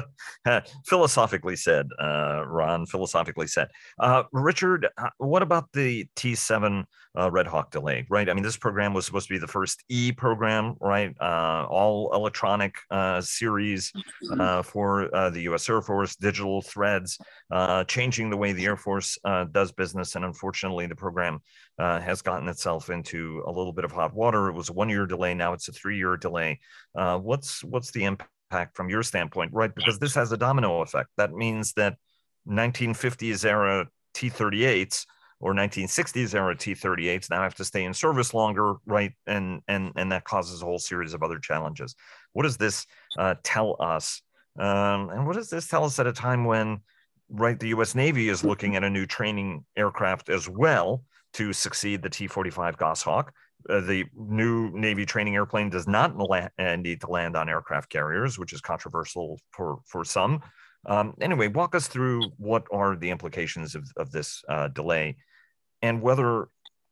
[0.86, 3.68] philosophically said, uh, Ron, philosophically said.
[3.98, 6.84] Uh, Richard, uh, what about the T7
[7.18, 8.28] uh, Red Hawk delay, right?
[8.28, 11.14] I mean, this program was supposed to be the first E program, right?
[11.20, 13.92] Uh, all electronic uh, series
[14.24, 14.62] mm-hmm.
[14.62, 17.18] for the US Air Force, digital threads,
[17.86, 19.18] changing the way the Air Force
[19.52, 20.16] does business.
[20.16, 21.40] And unfortunately, the program
[21.78, 24.48] has gotten itself into a little bit of hot water.
[24.48, 25.34] It was a one year delay.
[25.34, 26.60] Now it's a three year delay.
[26.94, 28.31] what's, what's the impact?
[28.52, 29.74] Impact from your standpoint, right?
[29.74, 31.08] Because this has a domino effect.
[31.16, 31.96] That means that
[32.48, 35.06] 1950s era T 38s
[35.40, 39.12] or 1960s era T-38s now have to stay in service longer, right?
[39.26, 41.96] And and and that causes a whole series of other challenges.
[42.32, 42.86] What does this
[43.18, 44.22] uh, tell us?
[44.58, 46.80] Um, and what does this tell us at a time when,
[47.28, 47.94] right, the U.S.
[47.94, 53.32] Navy is looking at a new training aircraft as well to succeed the T-45 Goshawk?
[53.68, 57.90] Uh, the new Navy training airplane does not la- uh, need to land on aircraft
[57.90, 60.42] carriers, which is controversial for for some.
[60.86, 65.16] Um, anyway, walk us through what are the implications of, of this uh, delay
[65.80, 66.48] and whether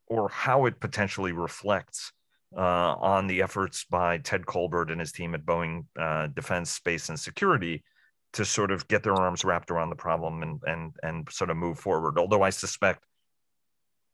[0.06, 2.12] or how it potentially reflects
[2.56, 7.09] uh, on the efforts by Ted Colbert and his team at Boeing uh, Defense, Space,
[7.09, 7.85] and Security
[8.33, 11.56] to sort of get their arms wrapped around the problem and and and sort of
[11.56, 12.18] move forward.
[12.18, 13.04] Although I suspect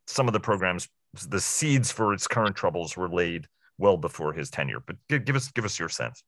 [0.06, 0.88] some of the programs,
[1.22, 3.48] the seeds for its current troubles were laid
[3.78, 4.80] well before his tenure.
[4.80, 6.22] But give, us give us your sense.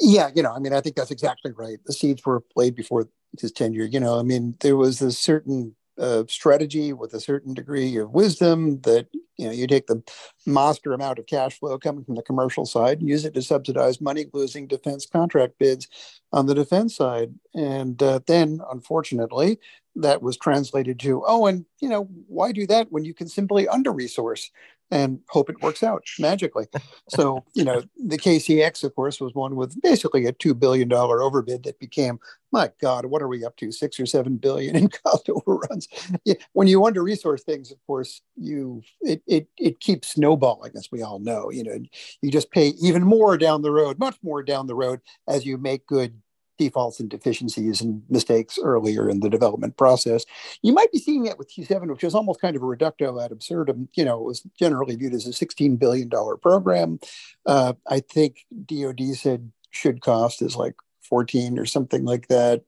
[0.00, 1.78] Yeah, you know, I mean, I think that's exactly right.
[1.84, 3.84] The seeds were laid before his tenure.
[3.84, 8.10] You know, I mean, there was a certain uh, strategy with a certain degree of
[8.10, 10.02] wisdom that you know you take the
[10.46, 14.00] monster amount of cash flow coming from the commercial side and use it to subsidize
[14.00, 15.88] money losing defense contract bids
[16.32, 19.58] on the defense side and uh, then unfortunately
[20.00, 23.66] that was translated to oh and you know why do that when you can simply
[23.68, 24.50] under resource
[24.90, 26.66] and hope it works out magically.
[27.08, 31.64] So, you know, the KCX, of course, was one with basically a $2 billion overbid
[31.64, 32.18] that became,
[32.52, 33.70] my God, what are we up to?
[33.70, 35.88] Six or seven billion in cost overruns.
[36.24, 40.88] Yeah, when you under resource things, of course, you it, it it keeps snowballing, as
[40.90, 41.50] we all know.
[41.50, 41.78] You know,
[42.22, 45.58] you just pay even more down the road, much more down the road as you
[45.58, 46.14] make good
[46.58, 50.26] defaults and deficiencies and mistakes earlier in the development process.
[50.62, 53.32] You might be seeing that with T7, which is almost kind of a reductio ad
[53.32, 53.88] absurdum.
[53.94, 56.98] You know, it was generally viewed as a $16 billion program.
[57.46, 62.64] Uh, I think DOD said should cost is like 14 or something like that,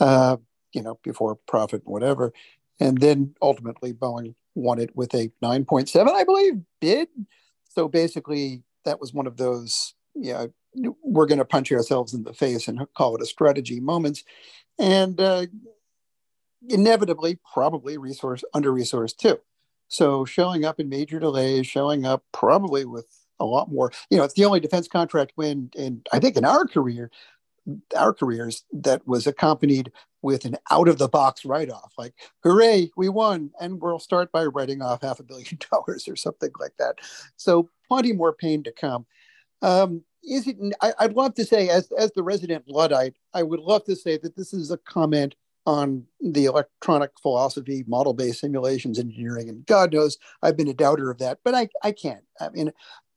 [0.00, 0.36] uh,
[0.72, 2.32] you know, before profit, whatever.
[2.80, 7.08] And then ultimately Boeing won it with a 9.7, I believe, bid.
[7.70, 12.34] So basically, that was one of those yeah, we're going to punch ourselves in the
[12.34, 14.24] face and call it a strategy moments.
[14.78, 15.46] And uh,
[16.68, 19.38] inevitably, probably resource under resourced too.
[19.88, 23.06] So showing up in major delays, showing up probably with
[23.40, 26.44] a lot more, you know, it's the only defense contract win, and I think in
[26.44, 27.10] our career,
[27.96, 32.90] our careers that was accompanied with an out of the box write off, like, hooray,
[32.96, 33.50] we won.
[33.60, 36.96] And we'll start by writing off half a billion dollars or something like that.
[37.36, 39.06] So plenty more pain to come.
[39.62, 40.56] Um, is it?
[40.80, 44.18] I, would love to say, as as the resident Luddite, I would love to say
[44.18, 45.34] that this is a comment
[45.66, 51.10] on the electronic philosophy, model based simulations engineering, and God knows I've been a doubter
[51.10, 52.24] of that, but I I can't.
[52.40, 52.72] I mean,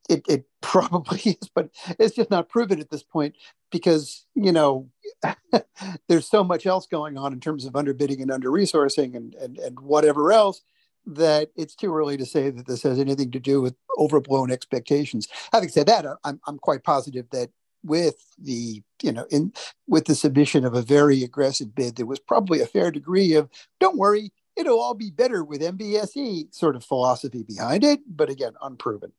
[0.10, 3.36] it it probably is, but it's just not proven at this point
[3.72, 4.90] because you know
[6.08, 9.58] there's so much else going on in terms of underbidding and under resourcing and and
[9.58, 10.62] and whatever else
[11.06, 15.28] that it's too early to say that this has anything to do with overblown expectations.
[15.52, 17.50] Having said that, I'm, I'm quite positive that
[17.84, 19.52] with the you know in
[19.88, 23.50] with the submission of a very aggressive bid, there was probably a fair degree of
[23.80, 28.54] don't worry, it'll all be better with MBSE sort of philosophy behind it, but again,
[28.62, 29.12] unproven.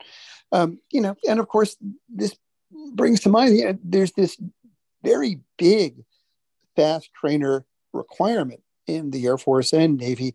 [0.53, 1.77] Um, you know, and of course,
[2.09, 2.37] this
[2.95, 4.41] brings to mind you know, there's this
[5.03, 6.05] very big
[6.77, 10.35] fast trainer requirement in the Air Force and Navy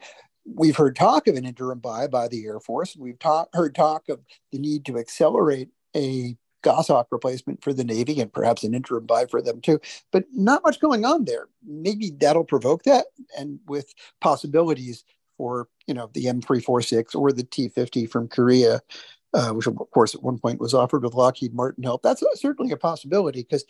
[0.55, 2.95] we've heard talk of an interim buy by the Air Force.
[2.95, 3.17] We've
[3.53, 4.19] heard talk of
[4.51, 9.25] the need to accelerate a Goshawk replacement for the Navy and perhaps an interim buy
[9.25, 9.79] for them too.
[10.11, 11.47] But not much going on there.
[11.65, 13.05] Maybe that'll provoke that,
[13.37, 15.03] and with possibilities
[15.37, 18.81] for you know the M346 or the T50 from Korea
[19.37, 22.01] uh, which of course at one point was offered with Lockheed Martin help.
[22.01, 23.65] That's certainly a possibility because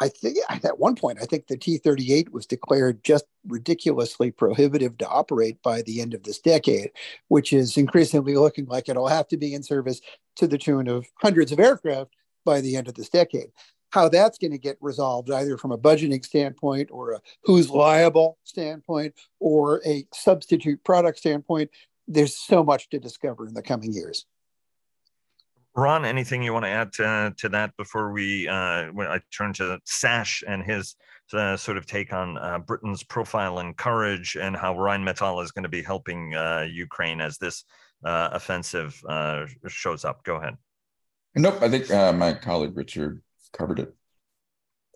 [0.00, 5.08] I think at one point I think the T-38 was declared just ridiculously prohibitive to
[5.08, 6.90] operate by the end of this decade,
[7.28, 10.00] which is increasingly looking like it'll have to be in service
[10.36, 12.10] to the tune of hundreds of aircraft
[12.44, 13.52] by the end of this decade.
[13.90, 18.38] How that's going to get resolved, either from a budgeting standpoint or a who's liable
[18.42, 21.70] standpoint or a substitute product standpoint,
[22.08, 24.26] there's so much to discover in the coming years.
[25.74, 29.52] Ron, anything you want to add to, to that before we uh, when I turn
[29.54, 30.96] to Sash and his
[31.32, 35.62] uh, sort of take on uh, Britain's profile and courage and how Rheinmetall is going
[35.62, 37.64] to be helping uh, Ukraine as this
[38.04, 40.22] uh, offensive uh, shows up?
[40.24, 40.56] Go ahead.
[41.34, 43.94] Nope, I think my colleague Richard covered it.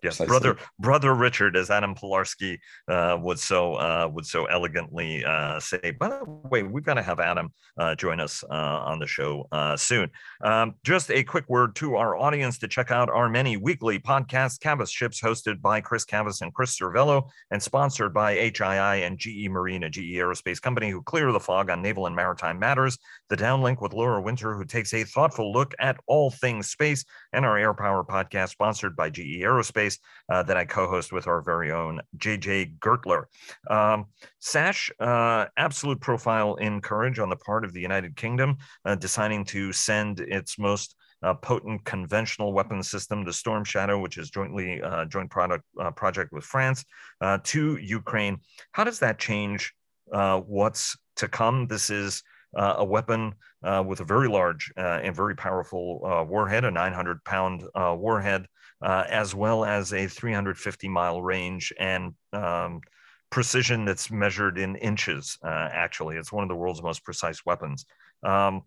[0.03, 5.59] Yes, brother, brother Richard, as Adam Pilarski uh, would so uh, would so elegantly uh,
[5.59, 5.91] say.
[5.99, 9.47] By the way, we've got to have Adam uh, join us uh, on the show
[9.51, 10.11] uh, soon.
[10.41, 14.59] Um, just a quick word to our audience to check out our many weekly podcasts,
[14.59, 19.49] Cavas Ships, hosted by Chris Cavas and Chris Servello, and sponsored by HII and GE
[19.49, 22.99] Marine, a GE Aerospace company who clear the fog on naval and maritime matters.
[23.29, 27.45] The Downlink with Laura Winter, who takes a thoughtful look at all things space, and
[27.45, 31.71] our Air Power podcast, sponsored by GE Aerospace uh, that I co-host with our very
[31.71, 33.25] own JJ Gertler.
[33.69, 34.05] Um,
[34.39, 39.45] Sash, uh, absolute profile in courage on the part of the United Kingdom, uh, deciding
[39.45, 44.81] to send its most uh, potent conventional weapon system, the Storm Shadow, which is jointly
[44.81, 46.85] uh, joint product uh, project with France,
[47.21, 48.39] uh, to Ukraine.
[48.71, 49.73] How does that change
[50.11, 51.67] uh, what's to come?
[51.67, 52.23] This is
[52.57, 53.33] a weapon
[53.85, 58.47] with a very large and very powerful warhead, a 900 pound warhead
[58.81, 62.81] uh, as well as a 350 mile range and um,
[63.29, 65.37] precision that's measured in inches.
[65.43, 67.85] Uh, actually, it's one of the world's most precise weapons.
[68.23, 68.63] Um,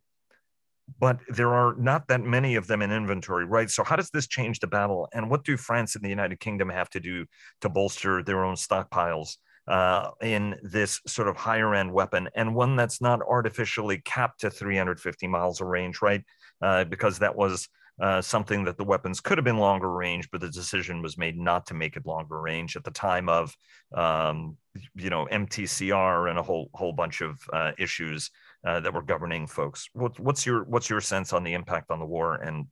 [0.99, 3.71] but there are not that many of them in inventory, right?
[3.71, 5.09] So, how does this change the battle?
[5.13, 7.27] And what do France and the United Kingdom have to do
[7.61, 9.37] to bolster their own stockpiles
[9.69, 14.51] uh, in this sort of higher end weapon and one that's not artificially capped to
[14.51, 16.25] 350 miles of range, right?
[16.63, 17.69] Uh, because that was
[18.01, 21.39] uh, something that the weapons could have been longer range, but the decision was made
[21.39, 23.55] not to make it longer range at the time of,
[23.95, 24.57] um,
[24.95, 28.31] you know, MTCR and a whole whole bunch of uh, issues
[28.67, 29.89] uh, that were governing folks.
[29.93, 32.67] What, what's your what's your sense on the impact on the war and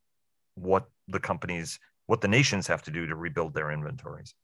[0.54, 4.34] what the companies, what the nations have to do to rebuild their inventories?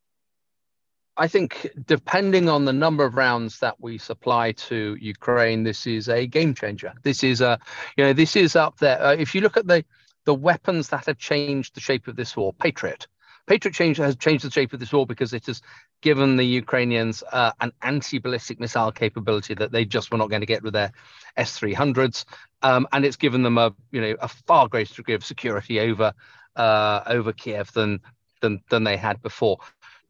[1.16, 6.08] I think depending on the number of rounds that we supply to Ukraine, this is
[6.08, 6.92] a game changer.
[7.02, 7.58] This is a,
[7.96, 9.00] you know, this is up there.
[9.00, 9.84] Uh, if you look at the
[10.24, 12.52] the weapons that have changed the shape of this war.
[12.52, 13.06] Patriot.
[13.46, 15.60] Patriot change, has changed the shape of this war because it has
[16.00, 20.46] given the Ukrainians uh, an anti-ballistic missile capability that they just were not going to
[20.46, 20.92] get with their
[21.36, 22.24] S-300s,
[22.62, 26.14] um, and it's given them a you know a far greater degree of security over
[26.56, 28.00] uh, over Kiev than
[28.40, 29.58] than than they had before.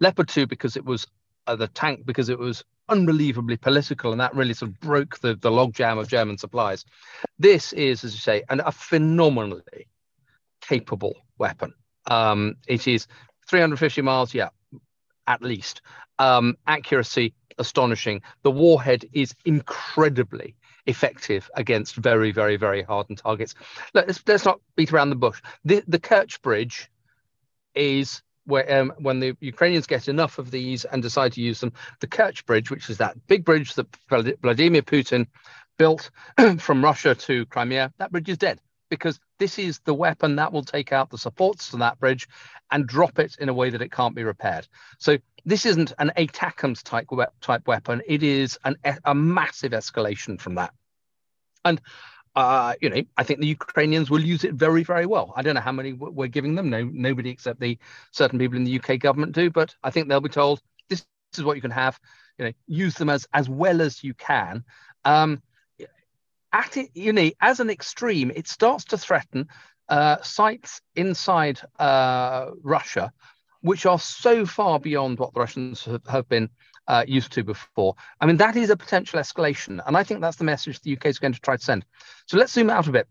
[0.04, 1.06] Leopard 2 because it was
[1.46, 5.34] uh, the tank because it was unbelievably political, and that really sort of broke the
[5.34, 6.84] the logjam of German supplies.
[7.38, 9.88] This is, as you say, an, a phenomenally
[10.60, 11.72] capable weapon.
[12.06, 13.06] Um, it is
[13.48, 14.50] 350 miles, yeah,
[15.26, 15.80] at least.
[16.18, 18.20] Um, accuracy, astonishing.
[18.42, 23.54] The warhead is incredibly effective against very, very, very hardened targets.
[23.94, 25.40] Let's, let's not beat around the bush.
[25.64, 26.90] The, the Kerch Bridge
[27.74, 31.72] is where um, when the Ukrainians get enough of these and decide to use them,
[32.00, 35.26] the Kerch Bridge, which is that big bridge that Vladimir Putin
[35.78, 36.10] built
[36.58, 40.62] from Russia to Crimea, that bridge is dead because this is the weapon that will
[40.62, 42.28] take out the supports to that bridge
[42.70, 44.68] and drop it in a way that it can't be repaired.
[44.98, 47.08] So this isn't an ATACMS type
[47.40, 48.02] type weapon.
[48.06, 50.72] It is an, a massive escalation from that.
[51.64, 51.80] And
[52.36, 55.32] uh, you know, I think the Ukrainians will use it very, very well.
[55.36, 56.68] I don't know how many we're giving them.
[56.68, 57.78] No, nobody except the
[58.10, 59.50] certain people in the UK government do.
[59.50, 61.98] But I think they'll be told this, this is what you can have.
[62.38, 64.64] You know, use them as as well as you can.
[65.04, 65.42] Um,
[66.52, 69.48] at it, you know, as an extreme, it starts to threaten
[69.88, 73.12] uh, sites inside uh, Russia,
[73.60, 76.48] which are so far beyond what the Russians have, have been
[76.88, 77.94] uh, used to before.
[78.20, 79.80] I mean, that is a potential escalation.
[79.86, 81.84] And I think that's the message the UK is going to try to send.
[82.26, 83.08] So let's zoom out a bit.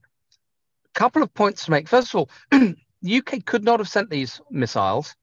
[0.96, 1.88] A couple of points to make.
[1.88, 5.16] First of all, the UK could not have sent these missiles.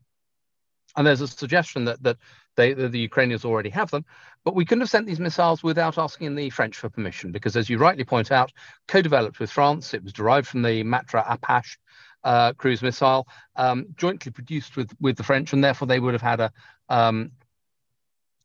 [0.96, 2.16] And there's a suggestion that, that
[2.56, 4.04] they, the, the Ukrainians already have them.
[4.44, 7.70] But we couldn't have sent these missiles without asking the French for permission, because as
[7.70, 8.52] you rightly point out,
[8.88, 11.76] co-developed with France, it was derived from the Matra Apache
[12.24, 16.22] uh, cruise missile, um, jointly produced with with the French, and therefore they would have
[16.22, 16.52] had a
[16.88, 17.30] um,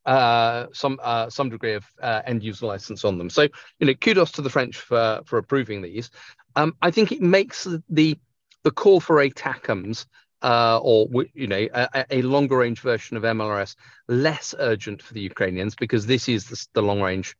[0.05, 3.29] uh, some uh, some degree of uh, end user license on them.
[3.29, 3.47] So
[3.79, 6.09] you know, kudos to the French for for approving these.
[6.55, 8.17] Um, I think it makes the
[8.63, 10.05] the call for ATACMS
[10.41, 13.75] uh, or you know a, a, longer range version of MLRS
[14.07, 17.35] less urgent for the Ukrainians because this is the, the long range,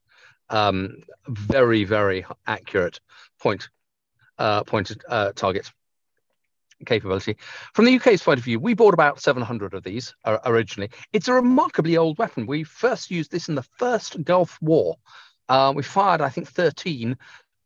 [0.49, 2.99] um, very very accurate
[3.39, 3.69] point
[4.39, 5.71] uh, pointed uh, target
[6.85, 7.37] capability.
[7.73, 10.89] From the UK's point of view, we bought about 700 of these uh, originally.
[11.13, 12.45] It's a remarkably old weapon.
[12.45, 14.97] We first used this in the first Gulf War.
[15.47, 17.17] Uh, we fired, I think, 13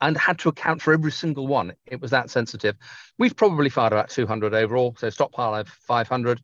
[0.01, 1.73] and had to account for every single one.
[1.85, 2.75] It was that sensitive.
[3.17, 6.41] We've probably fired about 200 overall, so stockpile of 500.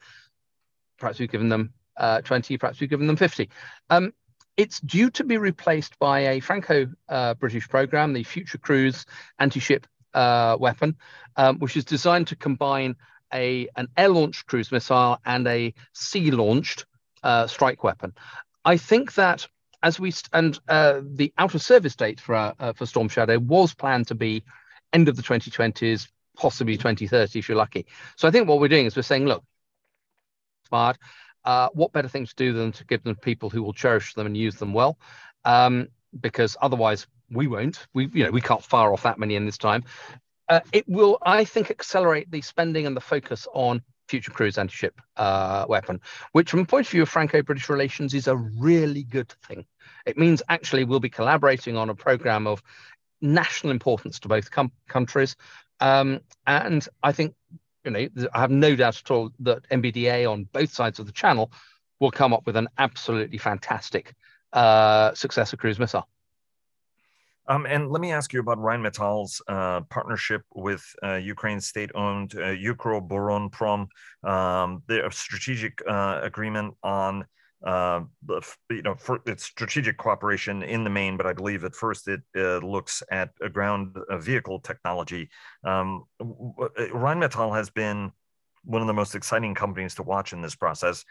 [1.00, 3.50] Perhaps we've given them uh, 20, perhaps we've given them 50.
[3.90, 4.14] Um,
[4.58, 9.06] it's due to be replaced by a Franco uh, British program, the Future Cruise
[9.40, 9.86] anti ship
[10.16, 10.96] uh, weapon,
[11.36, 12.96] um, which is designed to combine
[13.34, 16.86] a an air-launched cruise missile and a sea-launched
[17.24, 18.14] uh, strike weapon.
[18.64, 19.48] I think that
[19.84, 23.74] as we and uh, the out of service date for uh, for Storm Shadow was
[23.74, 24.44] planned to be
[24.94, 27.86] end of the 2020s, possibly 2030 if you're lucky.
[28.16, 29.44] So I think what we're doing is we're saying, look,
[30.68, 30.98] smart.
[31.44, 34.26] Uh, what better thing to do than to give them people who will cherish them
[34.26, 34.98] and use them well?
[35.44, 35.90] Um,
[36.20, 37.06] because otherwise
[37.36, 37.86] we won't.
[37.94, 39.84] We you know we can't fire off that many in this time.
[40.48, 45.02] Uh, it will, I think, accelerate the spending and the focus on future cruise anti-ship
[45.18, 46.00] uh, weapon,
[46.34, 49.66] which from the point of view of Franco-British relations is a really good thing.
[50.06, 52.62] It means actually we'll be collaborating on a program of
[53.22, 55.36] national importance to both com- countries.
[55.80, 57.34] Um, and I think,
[57.84, 61.12] you know, I have no doubt at all that MBDA on both sides of the
[61.12, 61.52] channel
[62.00, 64.14] will come up with an absolutely fantastic
[64.54, 66.08] uh, successor cruise missile.
[67.48, 72.56] Um, and let me ask you about Rheinmetall's uh, partnership with uh, Ukraine's state-owned uh,
[72.56, 73.88] Ukroboronprom,
[74.24, 77.26] um, their strategic uh, agreement on
[77.66, 78.02] uh,
[78.70, 82.22] you know for its strategic cooperation in the main, but I believe at first it
[82.36, 85.30] uh, looks at a ground vehicle technology.
[85.64, 88.12] Um, Rheinmetall has been
[88.64, 91.06] one of the most exciting companies to watch in this process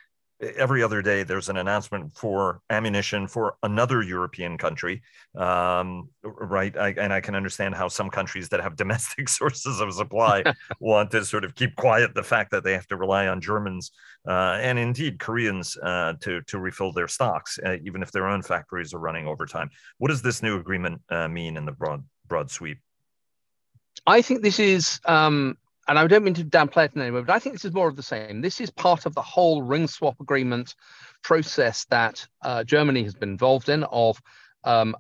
[0.57, 5.03] every other day there's an announcement for ammunition for another European country,
[5.37, 6.77] um, right?
[6.77, 10.45] I, and I can understand how some countries that have domestic sources of supply
[10.81, 13.91] want to sort of keep quiet the fact that they have to rely on Germans
[14.29, 18.43] uh, and indeed Koreans uh, to to refill their stocks, uh, even if their own
[18.43, 19.71] factories are running overtime.
[19.99, 22.79] What does this new agreement uh, mean in the broad broad sweep?
[24.07, 25.57] I think this is um,
[25.89, 27.73] and I don't mean to downplay it in any way, but I think this is
[27.73, 28.41] more of the same.
[28.41, 30.75] This is part of the whole ring swap agreement
[31.23, 34.21] process that uh, Germany has been involved in of
[34.65, 34.97] um,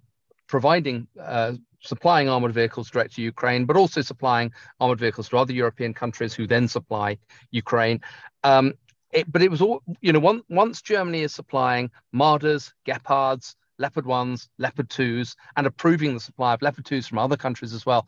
[0.46, 5.52] providing, uh, supplying armored vehicles direct to Ukraine, but also supplying armored vehicles to other
[5.52, 7.18] European countries who then supply
[7.50, 8.00] Ukraine.
[8.42, 8.74] Um,
[9.10, 14.04] it, but it was all, you know, one, once Germany is supplying Marders, Gepards, Leopard
[14.04, 18.06] 1s, Leopard 2s, and approving the supply of Leopard 2s from other countries as well,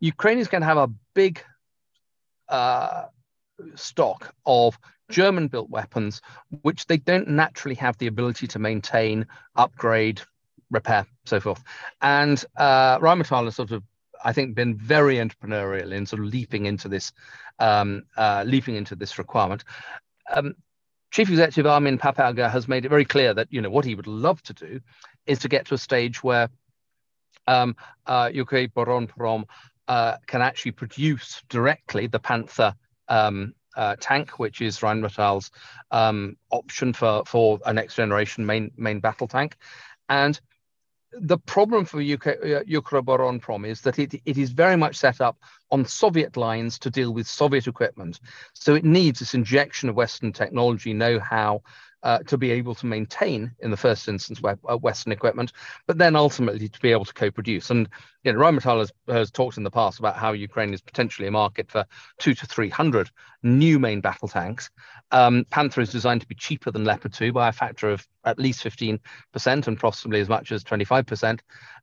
[0.00, 1.42] Ukraine is going to have a big
[2.48, 3.06] uh,
[3.74, 4.78] stock of
[5.10, 6.20] German built weapons,
[6.62, 9.26] which they don't naturally have the ability to maintain,
[9.56, 10.20] upgrade,
[10.70, 11.62] repair, so forth.
[12.02, 13.82] And uh, Rheinmetall has sort of,
[14.24, 17.12] I think, been very entrepreneurial in sort of leaping into this,
[17.58, 19.64] um, uh, leaping into this requirement.
[20.30, 20.54] Um,
[21.10, 24.06] Chief Executive Armin Papperger has made it very clear that you know what he would
[24.06, 24.80] love to do
[25.26, 26.50] is to get to a stage where
[27.46, 27.76] um,
[28.06, 29.44] uh, Ukroboronprom
[29.88, 32.74] uh, can actually produce directly the Panther
[33.08, 35.50] um, uh, tank, which is Rheinmetall's
[35.90, 39.56] um, option for for a next generation main main battle tank,
[40.08, 40.40] and
[41.12, 45.38] the problem for UK, uh, Ukroboronprom is that it, it is very much set up
[45.70, 48.20] on Soviet lines to deal with Soviet equipment.
[48.52, 51.62] So it needs this injection of Western technology know-how
[52.02, 55.52] uh, to be able to maintain, in the first instance, uh, Western equipment,
[55.86, 57.70] but then ultimately to be able to co-produce.
[57.70, 57.88] And
[58.24, 61.30] you know, Rheinmetall has, has talked in the past about how Ukraine is potentially a
[61.30, 61.84] market for
[62.18, 63.10] two to three hundred
[63.42, 64.70] new main battle tanks.
[65.10, 68.38] Um, Panther is designed to be cheaper than Leopard 2 by a factor of at
[68.38, 68.98] least 15%
[69.66, 71.40] and possibly as much as 25%.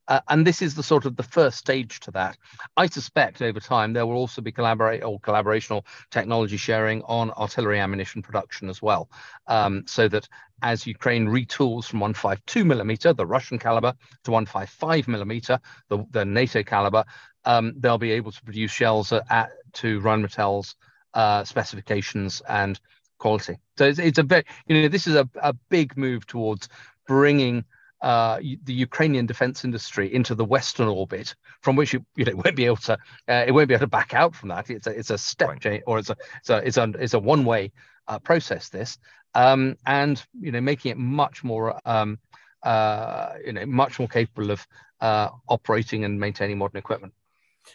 [0.08, 2.36] Uh, and this is the sort of the first stage to that.
[2.76, 7.80] I suspect over time there will also be collaborate or collaborational technology sharing on artillery
[7.80, 9.10] ammunition production as well,
[9.48, 10.28] um, so that
[10.62, 13.94] as Ukraine retools from 152 millimeter, the Russian caliber,
[14.24, 17.04] to 155 millimeter, the, the NATO caliber,
[17.44, 20.74] um, they'll be able to produce shells at, to Rheinmetall's
[21.14, 22.80] uh, specifications and
[23.18, 23.56] quality.
[23.78, 26.68] So it's, it's a very, you know, this is a, a big move towards
[27.06, 27.64] bringing
[28.02, 32.56] uh, the Ukrainian defense industry into the Western orbit, from which you, you know, won't
[32.56, 32.94] be able to
[33.28, 34.68] uh, it won't be able to back out from that.
[34.68, 37.18] It's a it's a step change, or it's a it's a it's a, it's a
[37.18, 37.72] one way
[38.06, 38.68] uh, process.
[38.68, 38.98] This
[39.36, 42.18] um, and you know making it much more um,
[42.62, 44.66] uh, you know much more capable of
[45.00, 47.12] uh, operating and maintaining modern equipment.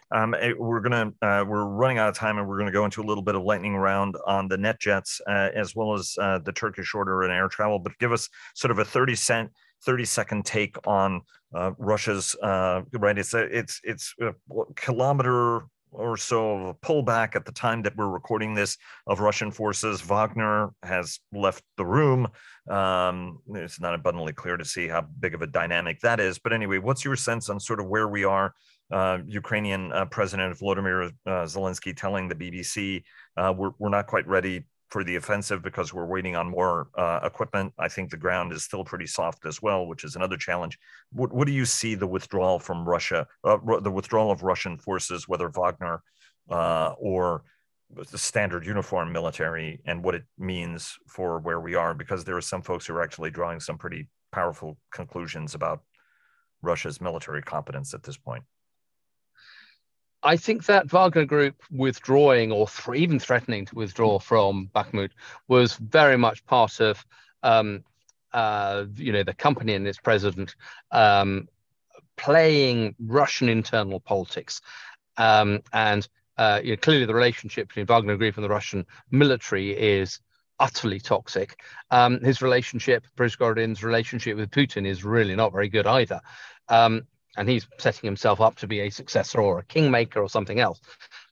[0.10, 3.02] Um, eh, we're gonna uh, we're running out of time, and we're gonna go into
[3.02, 6.52] a little bit of lightning round on the NetJets uh, as well as uh, the
[6.52, 7.78] Turkish order and air travel.
[7.78, 9.52] But give us sort of a thirty cent
[9.84, 11.22] 30 second take on
[11.56, 13.18] uh, Russia's right.
[13.18, 14.34] It's a, it's it's a
[14.76, 18.78] kilometer or so of a pullback at the time that we're recording this
[19.08, 20.02] of Russian forces.
[20.02, 22.28] Wagner has left the room.
[22.70, 26.40] Um, it's not abundantly clear to see how big of a dynamic that is.
[26.40, 28.54] But anyway, what's your sense on sort of where we are?
[28.92, 33.04] Uh, Ukrainian uh, President Volodymyr uh, Zelensky telling the BBC,
[33.38, 37.22] uh, we're, we're not quite ready for the offensive because we're waiting on more uh,
[37.24, 37.74] equipment.
[37.80, 40.78] I think the ground is still pretty soft as well, which is another challenge.
[41.14, 45.28] What, what do you see the withdrawal from Russia, uh, the withdrawal of Russian forces,
[45.30, 46.04] whether Wagner
[46.50, 47.44] uh, or
[48.12, 52.42] the standard uniform military and what it means for where we are, because there are
[52.42, 55.82] some folks who are actually drawing some pretty powerful conclusions about
[56.62, 58.44] Russia's military competence at this point.
[60.24, 65.12] I think that Wagner Group withdrawing or th- even threatening to withdraw from Bakhmut
[65.48, 67.04] was very much part of,
[67.42, 67.84] um,
[68.32, 70.56] uh, you know, the company and its president
[70.92, 71.48] um,
[72.18, 74.62] playing Russian internal politics,
[75.18, 76.08] um, and
[76.38, 80.20] uh, you know, clearly the relationship between Wagner Group and the Russian military is
[80.60, 81.60] utterly toxic.
[81.90, 86.22] Um, his relationship, Prigozhin's relationship with Putin, is really not very good either.
[87.38, 90.82] And he's setting himself up to be a successor or a kingmaker or something else.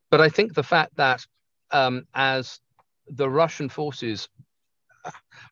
[0.10, 1.26] But I think the fact that
[1.72, 2.60] um, as
[3.08, 4.30] the Russian forces,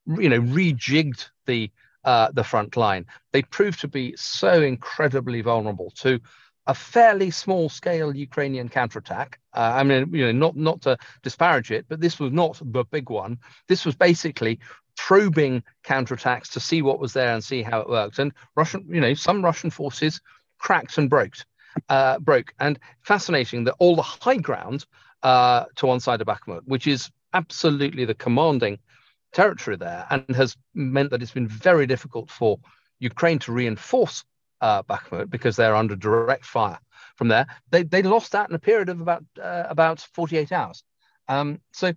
[0.07, 1.71] you know, rejigged the
[2.03, 6.19] uh, the front line, they proved to be so incredibly vulnerable to
[6.67, 9.39] a fairly small scale Ukrainian counterattack.
[9.53, 12.83] Uh, I mean, you know, not not to disparage it, but this was not the
[12.85, 13.37] big one.
[13.67, 14.59] This was basically
[14.95, 18.19] probing counterattacks to see what was there and see how it worked.
[18.19, 20.21] And Russian, you know, some Russian forces
[20.57, 21.35] cracked and broke,
[21.89, 22.53] uh, broke.
[22.59, 24.85] And fascinating that all the high ground
[25.23, 28.79] uh, to one side of Bakhmut, which is absolutely the commanding
[29.33, 32.59] territory there, and has meant that it's been very difficult for
[32.99, 34.23] Ukraine to reinforce
[34.61, 36.79] uh, Bakhmut because they're under direct fire
[37.15, 37.47] from there.
[37.69, 40.83] They, they lost that in a period of about uh, about 48 hours.
[41.27, 41.93] Um, so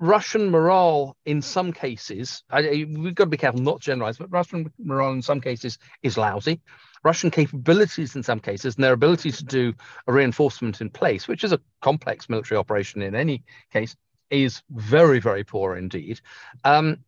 [0.00, 4.30] Russian morale in some cases, I, we've got to be careful not to generalize, but
[4.30, 6.60] Russian morale in some cases is lousy.
[7.04, 9.74] Russian capabilities in some cases and their ability to do
[10.06, 13.42] a reinforcement in place, which is a complex military operation in any
[13.72, 13.96] case,
[14.30, 16.20] is very, very poor indeed.
[16.64, 16.98] Um,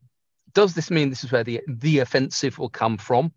[0.54, 3.32] does this mean this is where the, the offensive will come from?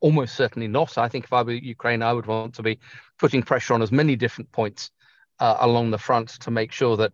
[0.00, 0.98] Almost certainly not.
[0.98, 2.78] I think if I were Ukraine, I would want to be
[3.18, 4.90] putting pressure on as many different points
[5.40, 7.12] uh, along the front to make sure that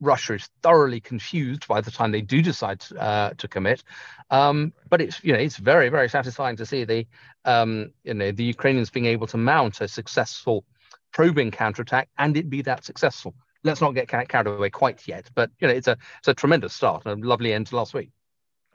[0.00, 3.82] Russia is thoroughly confused by the time they do decide uh, to commit.
[4.30, 7.06] Um, but it's you know it's very very satisfying to see the
[7.44, 10.64] um, you know the Ukrainians being able to mount a successful
[11.12, 13.34] probing counterattack and it be that successful.
[13.62, 16.72] Let's not get carried away quite yet, but you know it's a it's a tremendous
[16.72, 18.10] start and a lovely end to last week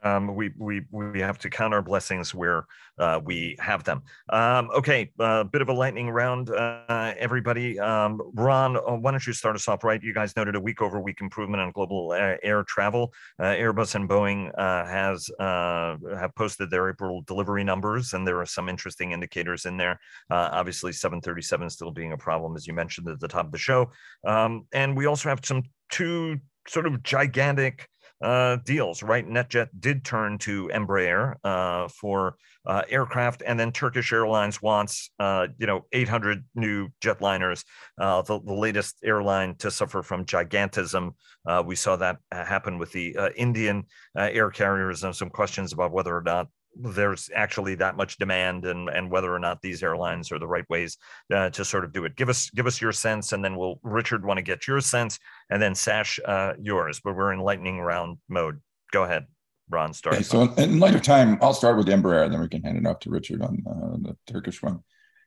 [0.06, 2.66] um, we we we have to count our blessings where
[2.98, 4.02] uh, we have them.
[4.30, 7.78] Um, okay, a uh, bit of a lightning round, uh, everybody.
[7.78, 9.84] Um, Ron, uh, why don't you start us off?
[9.84, 13.12] Right, you guys noted a week over week improvement on global uh, air travel.
[13.38, 18.68] Uh, Airbus and Boeing has have posted their April delivery numbers, and there are some
[18.68, 19.98] interesting indicators in there.
[20.30, 23.90] obviously, 737 still being a problem, as you mentioned at the top of the show,
[24.26, 26.38] um, and we also have some two
[26.68, 27.88] sort of gigantic
[28.22, 29.26] uh, deals, right?
[29.26, 32.36] NetJet did turn to Embraer uh, for
[32.66, 37.64] uh, aircraft, and then Turkish Airlines wants, uh, you know, 800 new jetliners,
[38.00, 41.12] uh, the, the latest airline to suffer from gigantism.
[41.46, 43.84] Uh, we saw that happen with the Indian
[44.16, 46.48] air carriers, and some questions about whether or not
[46.78, 50.68] there's actually that much demand and and whether or not these airlines are the right
[50.68, 50.98] ways
[51.34, 52.16] uh, to sort of do it.
[52.16, 55.18] Give us give us your sense and then we'll richard want to get your sense
[55.50, 58.60] and then sash uh, yours but we're in lightning round mode.
[58.92, 59.26] Go ahead
[59.70, 60.16] ron start.
[60.16, 62.78] Okay, so in light of time i'll start with embraer and then we can hand
[62.78, 64.80] it off to richard on uh, the turkish one.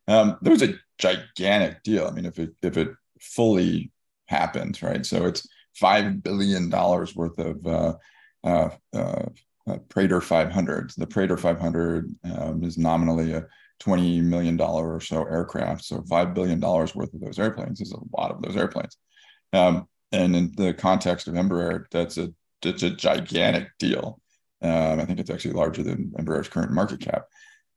[0.08, 2.08] Um, there was a gigantic deal.
[2.08, 2.90] I mean if it if it
[3.20, 3.92] fully
[4.28, 5.06] happened right?
[5.06, 7.94] So it's five billion dollars worth of uh,
[8.44, 8.70] uh,
[9.70, 10.92] uh Praetor 500.
[10.98, 13.46] The Praetor 500 um, is nominally a
[13.82, 15.86] $20 million or so aircraft.
[15.86, 18.98] So $5 billion worth of those airplanes is a lot of those airplanes.
[19.54, 24.20] Um, and in the context of Embraer, that's a, it's a gigantic deal.
[24.62, 27.26] Um, I think it's actually larger than Embraer's current market cap.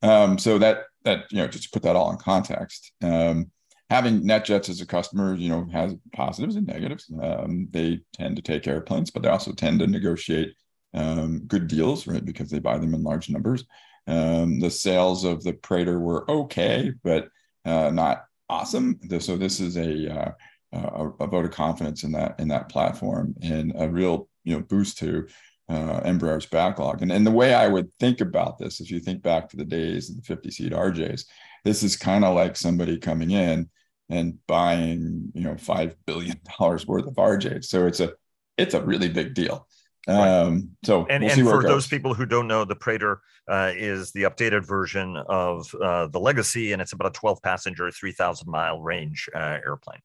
[0.03, 3.51] Um, so that, that, you know, just to put that all in context, um,
[3.89, 7.13] having NetJets as a customer, you know, has positives and negatives.
[7.23, 10.55] Um, they tend to take airplanes, but they also tend to negotiate
[10.95, 12.25] um, good deals, right?
[12.25, 13.65] Because they buy them in large numbers.
[14.07, 17.29] Um, the sales of the Praetor were okay, but
[17.65, 18.99] uh, not awesome.
[19.21, 20.33] So this is a, uh,
[20.73, 24.63] a, a vote of confidence in that in that platform and a real you know
[24.63, 25.27] boost to
[25.69, 27.03] uh, Embraer's backlog.
[27.03, 29.65] And and the way I would think about this, if you think back to the
[29.65, 31.25] days of the 50 seat RJs,
[31.65, 33.71] this is kind of like somebody coming in
[34.09, 37.65] and buying you know five billion dollars worth of RJs.
[37.65, 38.13] So it's a
[38.59, 39.67] it's a really big deal.
[40.09, 44.11] Um, so and, we'll and for those people who don't know, the Praetor uh, is
[44.13, 48.81] the updated version of uh, the Legacy, and it's about a 12 passenger, 3,000 mile
[48.83, 50.01] range uh, airplane.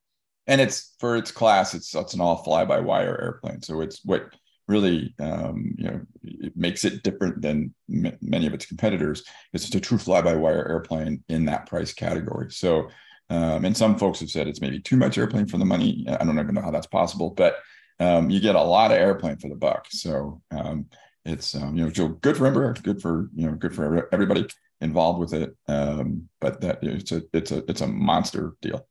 [0.45, 3.61] And it's for its class, it's it's an all fly by wire airplane.
[3.61, 4.29] So it's what
[4.67, 9.23] really um, you know it makes it different than m- many of its competitors.
[9.51, 12.51] It's a true fly by wire airplane in that price category.
[12.51, 12.89] So
[13.29, 16.05] Um, and some folks have said it's maybe too much airplane for the money.
[16.07, 17.57] I don't even know how that's possible, but
[17.99, 19.87] um, you get a lot of airplane for the buck.
[19.89, 20.87] So um,
[21.25, 24.47] it's um, you know good for Embraer, good for you know good for everybody
[24.81, 25.55] involved with it.
[25.67, 28.87] Um, but that it's a it's a it's a monster deal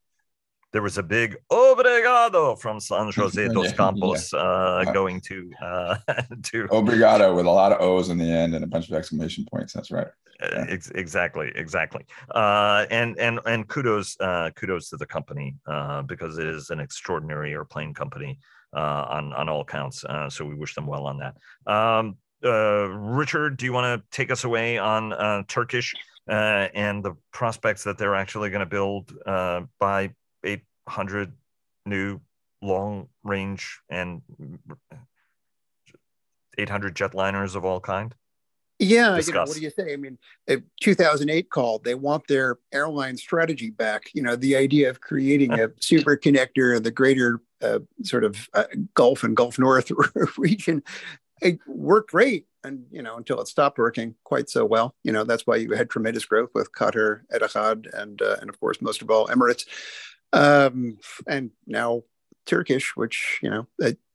[0.76, 4.40] there was a big obrigado from San Jose dos Campos yeah.
[4.40, 5.96] uh, uh, going to uh,
[6.42, 9.46] to obrigado with a lot of O's in the end and a bunch of exclamation
[9.50, 9.72] points.
[9.72, 10.08] That's right.
[10.42, 10.66] Uh, yeah.
[10.68, 12.04] Ex- exactly, exactly.
[12.34, 15.56] Uh, and and and kudos uh, kudos to the company
[16.06, 18.38] because it is an extraordinary airplane company
[18.74, 20.04] Uh, on on all counts.
[20.04, 21.36] Uh, so we wish them well on that.
[21.72, 25.94] Um, uh, Richard, do you want to take us away on Turkish?
[26.28, 29.12] and the prospects that they're actually going to build
[29.78, 30.10] by
[30.44, 31.32] 800
[31.86, 32.20] new
[32.60, 34.20] long range and
[36.58, 38.14] 800 jetliners of all kind?
[38.78, 39.94] Yeah, you know, what do you say?
[39.94, 40.18] I mean,
[40.82, 41.82] 2008 called.
[41.82, 44.10] They want their airline strategy back.
[44.12, 48.48] You know, the idea of creating a super connector of the greater uh, sort of
[48.54, 49.90] uh, Gulf and Gulf North
[50.38, 50.82] region.
[51.42, 54.94] It worked great, and you know, until it stopped working quite so well.
[55.02, 58.58] You know, that's why you had tremendous growth with Qatar, Etihad, and uh, and of
[58.60, 59.66] course, most of all, Emirates.
[60.32, 62.02] Um, and now
[62.46, 63.66] Turkish, which you know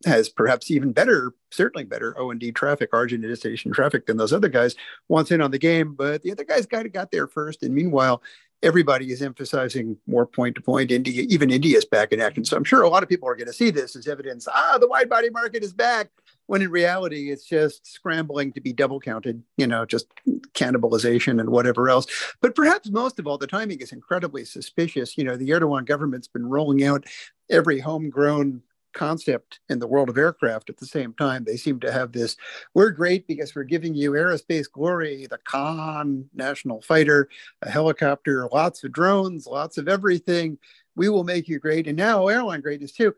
[0.06, 4.34] has perhaps even better, certainly better O and D traffic, origin destination traffic than those
[4.34, 4.76] other guys,
[5.08, 5.94] wants in on the game.
[5.94, 8.24] But the other guys kind of got there first, and meanwhile,
[8.64, 10.92] everybody is emphasizing more point to point.
[10.92, 12.46] India, even India's back in action.
[12.46, 14.48] So I'm sure a lot of people are going to see this as evidence.
[14.48, 16.10] Ah, the wide body market is back.
[16.48, 19.42] When in reality, it's just scrambling to be double counted.
[19.58, 20.08] You know, just
[20.54, 22.08] cannibalization and whatever else.
[22.42, 25.18] But perhaps most of all, the timing is incredibly suspicious.
[25.18, 27.06] You know, the Erdogan government's been rolling out
[27.50, 28.62] every homegrown
[28.94, 31.44] concept in the world of aircraft at the same time.
[31.44, 32.38] They seem to have this
[32.74, 37.30] we're great because we're giving you aerospace glory, the Khan national fighter,
[37.62, 40.58] a helicopter, lots of drones, lots of everything.
[40.96, 41.88] We will make you great.
[41.88, 43.16] And now airline greatness too.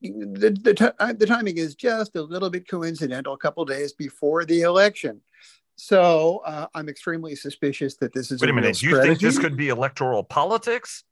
[0.00, 3.92] The, the, t- uh, the timing is just a little bit coincidental, a couple days
[3.92, 5.20] before the election.
[5.76, 8.40] So uh, I'm extremely suspicious that this is.
[8.40, 8.82] Wait a, a minute.
[8.82, 11.04] You think this could be electoral politics?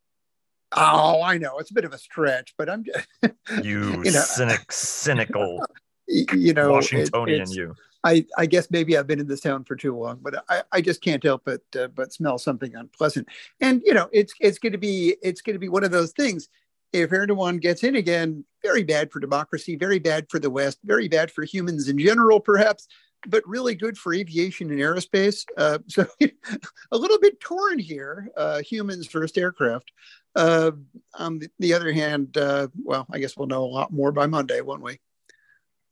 [0.76, 3.06] Oh, I know it's a bit of a stretch, but I'm just
[3.64, 5.64] you, you know, cynic, cynical,
[6.08, 7.42] you know, Washingtonian.
[7.42, 7.74] It, you.
[8.06, 10.80] I, I guess maybe I've been in this town for too long, but I, I
[10.82, 13.28] just can't help but uh, but smell something unpleasant.
[13.60, 16.12] And you know, it's it's going to be it's going to be one of those
[16.12, 16.48] things.
[16.92, 21.08] If Erdogan gets in again, very bad for democracy, very bad for the West, very
[21.08, 22.86] bad for humans in general, perhaps
[23.28, 25.44] but really good for aviation and aerospace.
[25.56, 29.92] Uh, so a little bit torn here, uh, humans first aircraft.
[30.34, 30.72] Uh,
[31.18, 34.26] on the, the, other hand, uh, well, I guess we'll know a lot more by
[34.26, 34.98] Monday, won't we?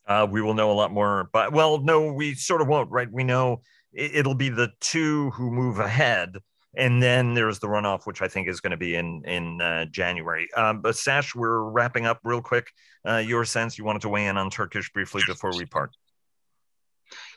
[0.06, 3.10] Uh, we will know a lot more, but well, no, we sort of won't, right?
[3.10, 3.60] We know
[3.92, 6.36] it'll be the two who move ahead.
[6.74, 9.84] And then there's the runoff, which I think is going to be in in uh,
[9.84, 10.48] January.
[10.56, 12.72] Um, but Sash, we're wrapping up real quick.
[13.06, 15.94] your sense, you wanted to weigh in on Turkish briefly before we part.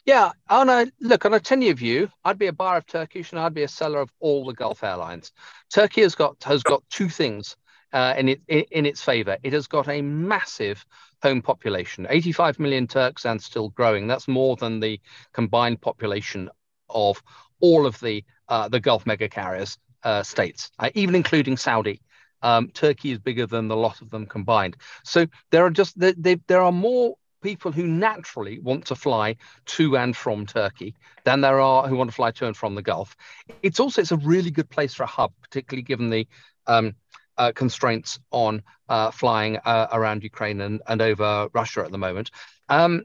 [0.06, 3.40] Yeah, on a look on a ten-year view, I'd be a buyer of Turkish and
[3.40, 5.32] I'd be a seller of all the Gulf airlines.
[5.74, 7.58] Turkey has got has got two things
[7.92, 9.38] uh, in it in, in its favor.
[9.42, 10.86] It has got a massive
[11.24, 14.06] home population, 85 million Turks and still growing.
[14.06, 15.02] That's more than the
[15.34, 16.52] combined population
[16.88, 17.22] of
[17.60, 22.00] all of the uh, the Gulf mega carriers uh, states, uh, even including Saudi.
[22.44, 24.78] Um, Turkey is bigger than the lot of them combined.
[25.04, 26.14] So there are just there,
[26.46, 27.16] there are more
[27.46, 29.36] people who naturally want to fly
[29.68, 32.82] to and from Turkey than there are who want to fly to and from the
[32.82, 33.16] Gulf.
[33.62, 36.28] It's also it's a really good place for a hub, particularly given the
[36.66, 36.96] um,
[37.38, 42.32] uh, constraints on uh, flying uh, around Ukraine and, and over Russia at the moment.
[42.68, 43.04] Um,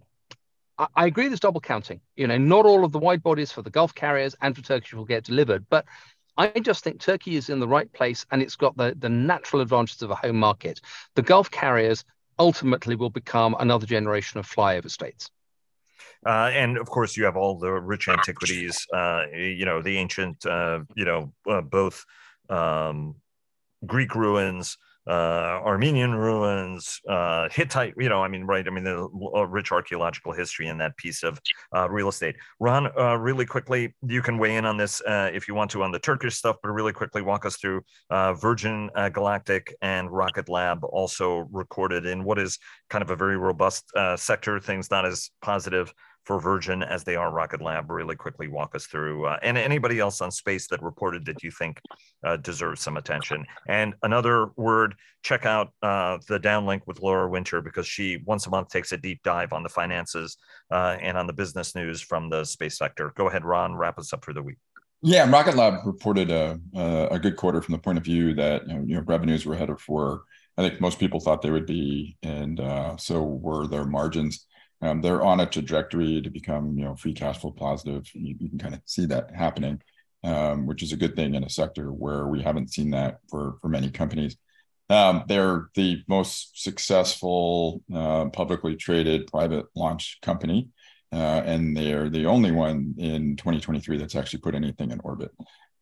[0.78, 2.00] I, I agree there's double counting.
[2.16, 4.94] You know, not all of the wide bodies for the Gulf carriers and for Turkish
[4.94, 5.84] will get delivered, but
[6.38, 9.60] I just think Turkey is in the right place and it's got the, the natural
[9.60, 10.80] advantages of a home market.
[11.14, 12.06] The Gulf carriers
[12.40, 15.30] ultimately will become another generation of flyover states.
[16.26, 20.44] Uh, and of course, you have all the rich antiquities, uh, you know, the ancient,
[20.46, 22.04] uh, you know, uh, both
[22.48, 23.14] um,
[23.86, 24.76] Greek ruins,
[25.06, 28.66] uh, Armenian ruins, uh, Hittite, you know, I mean, right.
[28.66, 29.08] I mean, the
[29.48, 31.40] rich archaeological history in that piece of
[31.74, 32.36] uh, real estate.
[32.58, 35.82] Ron, uh, really quickly, you can weigh in on this uh, if you want to
[35.82, 40.48] on the Turkish stuff, but really quickly walk us through uh, Virgin Galactic and Rocket
[40.48, 45.06] Lab also recorded in what is kind of a very robust uh sector, things not
[45.06, 45.92] as positive
[46.30, 47.90] for Virgin as they are Rocket Lab.
[47.90, 51.50] Really quickly walk us through, uh, and anybody else on space that reported that you
[51.50, 51.80] think
[52.22, 53.44] uh, deserves some attention.
[53.66, 58.50] And another word, check out uh, the downlink with Laura Winter because she once a
[58.50, 60.36] month takes a deep dive on the finances
[60.70, 63.12] uh, and on the business news from the space sector.
[63.16, 64.58] Go ahead, Ron, wrap us up for the week.
[65.02, 66.60] Yeah, Rocket Lab reported a,
[67.10, 69.54] a, good quarter from the point of view that you know, you know, revenues were
[69.54, 70.18] ahead of where
[70.56, 74.46] I think most people thought they would be, and uh, so were their margins.
[74.82, 78.08] Um, they're on a trajectory to become you know free cash flow positive.
[78.14, 79.82] You, you can kind of see that happening,
[80.24, 83.56] um, which is a good thing in a sector where we haven't seen that for
[83.60, 84.36] for many companies.
[84.88, 90.70] Um, they're the most successful uh, publicly traded private launch company
[91.12, 95.32] uh, and they're the only one in 2023 that's actually put anything in orbit.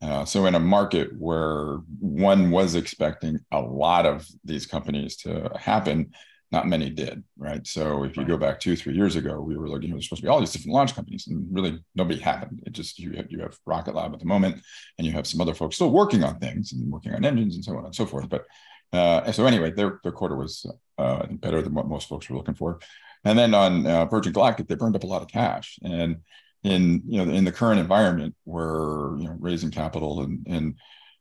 [0.01, 5.51] Uh, so, in a market where one was expecting a lot of these companies to
[5.59, 6.13] happen,
[6.51, 7.67] not many did, right?
[7.67, 10.27] So, if you go back two, three years ago, we were looking, there's supposed to
[10.27, 12.63] be all these different launch companies, and really nobody happened.
[12.67, 14.63] It just, you have, you have Rocket Lab at the moment,
[14.97, 17.65] and you have some other folks still working on things and working on engines and
[17.65, 18.29] so on and so forth.
[18.29, 18.47] But
[18.93, 20.65] uh, so, anyway, their, their quarter was
[20.97, 22.81] uh, better than what most folks were looking for.
[23.25, 25.79] And then on uh, Virgin Galactic, they burned up a lot of cash.
[25.83, 26.19] And
[26.65, 30.75] in you know in the current environment where you know raising capital and and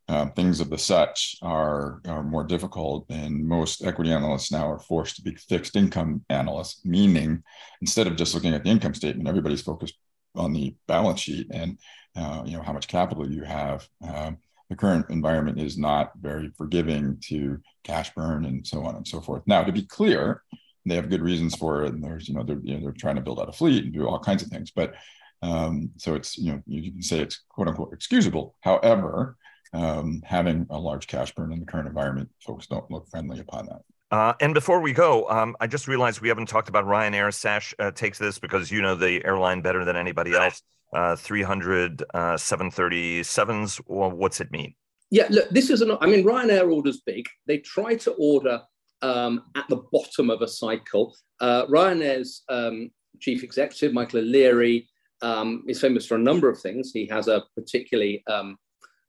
[0.08, 4.78] uh, things of the such are are more difficult, and most equity analysts now are
[4.78, 7.42] forced to be fixed income analysts, meaning
[7.82, 9.94] instead of just looking at the income statement, everybody's focused
[10.34, 11.78] on the balance sheet and
[12.16, 13.86] uh, you know how much capital you have.
[14.06, 14.38] Um,
[14.70, 19.20] the current environment is not very forgiving to cash burn and so on and so
[19.20, 19.42] forth.
[19.46, 20.42] Now, to be clear,
[20.84, 23.16] they have good reasons for it, and there's you know they're you know, they're trying
[23.16, 24.70] to build out a fleet and do all kinds of things.
[24.70, 24.94] But
[25.42, 28.56] um, so it's you know you can say it's quote unquote excusable.
[28.60, 29.36] However,
[29.72, 33.66] um, having a large cash burn in the current environment, folks don't look friendly upon
[33.66, 33.82] that.
[34.10, 37.32] Uh, and before we go, um, I just realized we haven't talked about Ryanair.
[37.32, 40.62] Sash uh, takes this because you know the airline better than anybody else.
[40.94, 43.80] Uh, 300 uh, 737s.
[43.86, 44.74] Well, what's it mean?
[45.10, 45.96] Yeah, look, this is an.
[46.00, 47.28] I mean, Ryanair orders big.
[47.46, 48.62] They try to order
[49.02, 51.14] um, at the bottom of a cycle.
[51.40, 52.90] Uh, Ryanair's um,
[53.20, 54.88] chief executive, Michael O'Leary,
[55.22, 56.92] um, is famous for a number of things.
[56.92, 58.56] He has a particularly um,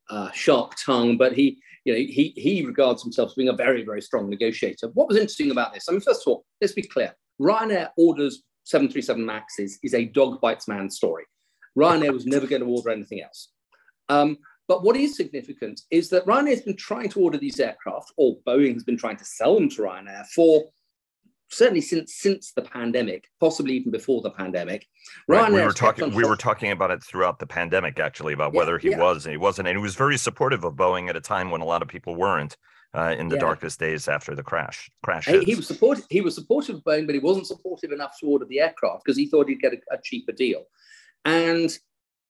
[0.10, 3.84] uh, sharp tongue, but he, you know, he, he regards himself as being a very,
[3.84, 4.88] very strong negotiator.
[4.94, 5.86] What was interesting about this?
[5.88, 7.14] I mean, first of all, let's be clear.
[7.42, 11.24] Ryanair orders 737 Maxes is a dog bites man story.
[11.78, 13.50] Ryanair was never going to order anything else.
[14.10, 14.38] Um,
[14.68, 18.38] but what is significant is that Ryanair has been trying to order these aircraft, or
[18.48, 20.66] Boeing has been trying to sell them to Ryanair for
[21.50, 24.88] certainly since since the pandemic, possibly even before the pandemic.
[25.28, 25.52] Right.
[25.52, 28.78] We were talking we were talking about it throughout the pandemic, actually, about yeah, whether
[28.78, 29.00] he yeah.
[29.00, 31.62] was and he wasn't, and he was very supportive of Boeing at a time when
[31.62, 32.58] a lot of people weren't.
[32.92, 33.42] Uh, in the yeah.
[33.42, 35.28] darkest days after the crash, crash.
[35.28, 36.06] He, he, was supportive.
[36.10, 39.16] He was supportive of Boeing, but he wasn't supportive enough to order the aircraft because
[39.16, 40.64] he thought he'd get a, a cheaper deal.
[41.24, 41.70] And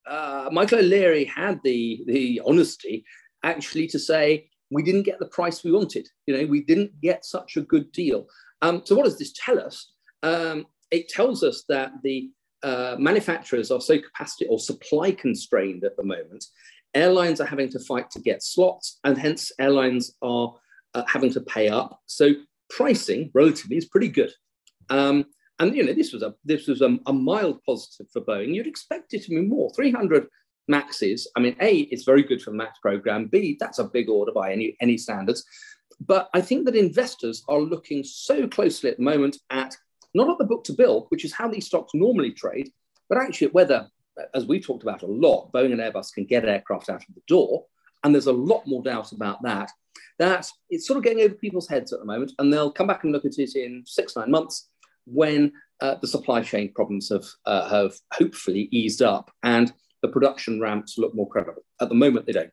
[0.05, 3.05] uh, Michael O'Leary had the the honesty
[3.41, 6.07] actually to say we didn't get the price we wanted.
[6.27, 8.27] You know, we didn't get such a good deal.
[8.61, 9.93] Um, so what does this tell us?
[10.23, 12.29] Um, it tells us that the
[12.63, 16.45] uh, manufacturers are so capacity or supply constrained at the moment.
[16.93, 20.55] Airlines are having to fight to get slots, and hence airlines are
[20.93, 21.99] uh, having to pay up.
[22.07, 22.33] So
[22.69, 24.31] pricing relatively is pretty good.
[24.89, 25.25] Um,
[25.59, 28.55] and you know, this was a this was a, a, mild positive for Boeing.
[28.55, 29.71] You'd expect it to be more.
[29.75, 30.27] 300
[30.67, 31.27] Maxes.
[31.35, 33.27] I mean, A, it's very good for the Max program.
[33.27, 35.43] B, that's a big order by any any standards.
[35.99, 39.75] But I think that investors are looking so closely at the moment at
[40.13, 42.71] not at the book to bill, which is how these stocks normally trade,
[43.09, 43.87] but actually at whether,
[44.33, 47.21] as we've talked about a lot, Boeing and Airbus can get aircraft out of the
[47.27, 47.65] door.
[48.03, 49.69] And there's a lot more doubt about that.
[50.19, 53.03] That it's sort of getting over people's heads at the moment, and they'll come back
[53.03, 54.69] and look at it in six, nine months
[55.05, 60.59] when uh, the supply chain problems have, uh, have hopefully eased up and the production
[60.59, 61.63] ramps look more credible.
[61.81, 62.51] At the moment, they don't.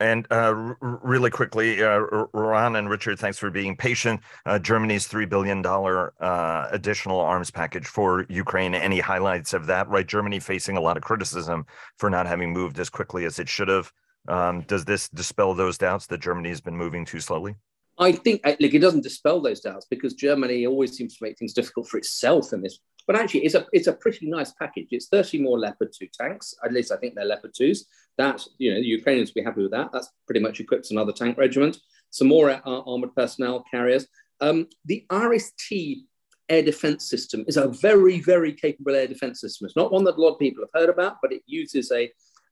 [0.00, 2.00] And uh, really quickly, uh,
[2.32, 4.20] Ron and Richard, thanks for being patient.
[4.44, 8.74] Uh, Germany's $3 billion uh, additional arms package for Ukraine.
[8.74, 9.88] Any highlights of that?
[9.88, 10.06] Right.
[10.06, 11.64] Germany facing a lot of criticism
[11.98, 13.92] for not having moved as quickly as it should have.
[14.26, 17.54] Um, does this dispel those doubts that Germany has been moving too slowly?
[17.98, 21.52] I think like it doesn't dispel those doubts because Germany always seems to make things
[21.52, 22.78] difficult for itself in this.
[23.06, 24.88] But actually, it's a it's a pretty nice package.
[24.90, 26.54] It's 30 more Leopard 2 tanks.
[26.64, 27.80] At least I think they're Leopard 2s.
[28.16, 29.90] That you know, the Ukrainians will be happy with that.
[29.92, 31.78] That's pretty much equips another tank regiment.
[32.10, 34.06] Some more uh, armored personnel carriers.
[34.40, 36.04] Um, the IRIS-T
[36.48, 39.66] air defense system is a very very capable air defense system.
[39.66, 42.10] It's not one that a lot of people have heard about, but it uses a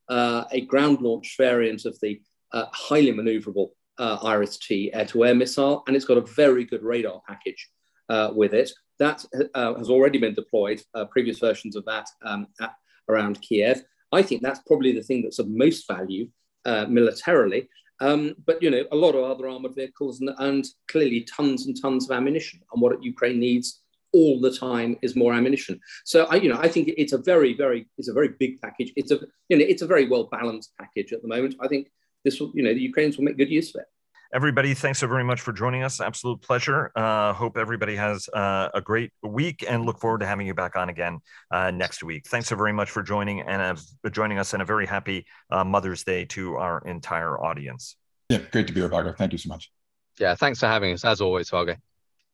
[0.09, 5.95] uh, a ground launched variant of the uh, highly maneuverable uh, IRIS-T air-to-air missile, and
[5.95, 7.69] it's got a very good radar package
[8.09, 8.71] uh, with it.
[8.99, 9.25] That
[9.55, 12.75] uh, has already been deployed, uh, previous versions of that um, at,
[13.09, 13.83] around Kiev.
[14.11, 16.29] I think that's probably the thing that's of most value
[16.65, 17.69] uh, militarily.
[17.99, 21.79] Um, but, you know, a lot of other armored vehicles and, and, clearly tons and
[21.79, 22.59] tons of ammunition.
[22.71, 23.81] And what Ukraine needs
[24.13, 25.79] all the time is more ammunition.
[26.05, 28.93] So I, you know, I think it's a very, very, it's a very big package.
[28.95, 31.55] It's a, you know, it's a very well balanced package at the moment.
[31.59, 31.89] I think
[32.23, 33.87] this will, you know, the Ukrainians will make good use of it.
[34.33, 36.01] Everybody, thanks so very much for joining us.
[36.01, 36.91] Absolute pleasure.
[36.95, 40.75] Uh, hope everybody has uh, a great week and look forward to having you back
[40.75, 41.19] on again
[41.51, 42.25] uh, next week.
[42.27, 45.63] Thanks so very much for joining and uh, joining us, and a very happy uh,
[45.63, 47.95] Mother's Day to our entire audience.
[48.29, 49.13] Yeah, great to be here, Vago.
[49.15, 49.71] Thank you so much.
[50.19, 51.75] Yeah, thanks for having us as always, Vago.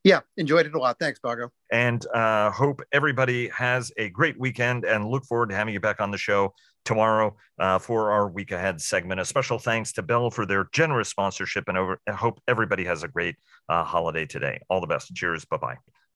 [0.02, 0.96] Yeah, enjoyed it a lot.
[0.98, 1.50] Thanks, Vago.
[1.70, 6.00] And uh, hope everybody has a great weekend and look forward to having you back
[6.00, 6.54] on the show
[6.84, 9.20] tomorrow uh, for our week ahead segment.
[9.20, 13.02] A special thanks to Bell for their generous sponsorship and over, I hope everybody has
[13.02, 13.36] a great
[13.68, 14.60] uh, holiday today.
[14.68, 15.14] All the best.
[15.14, 15.44] Cheers.
[15.44, 15.76] Bye bye.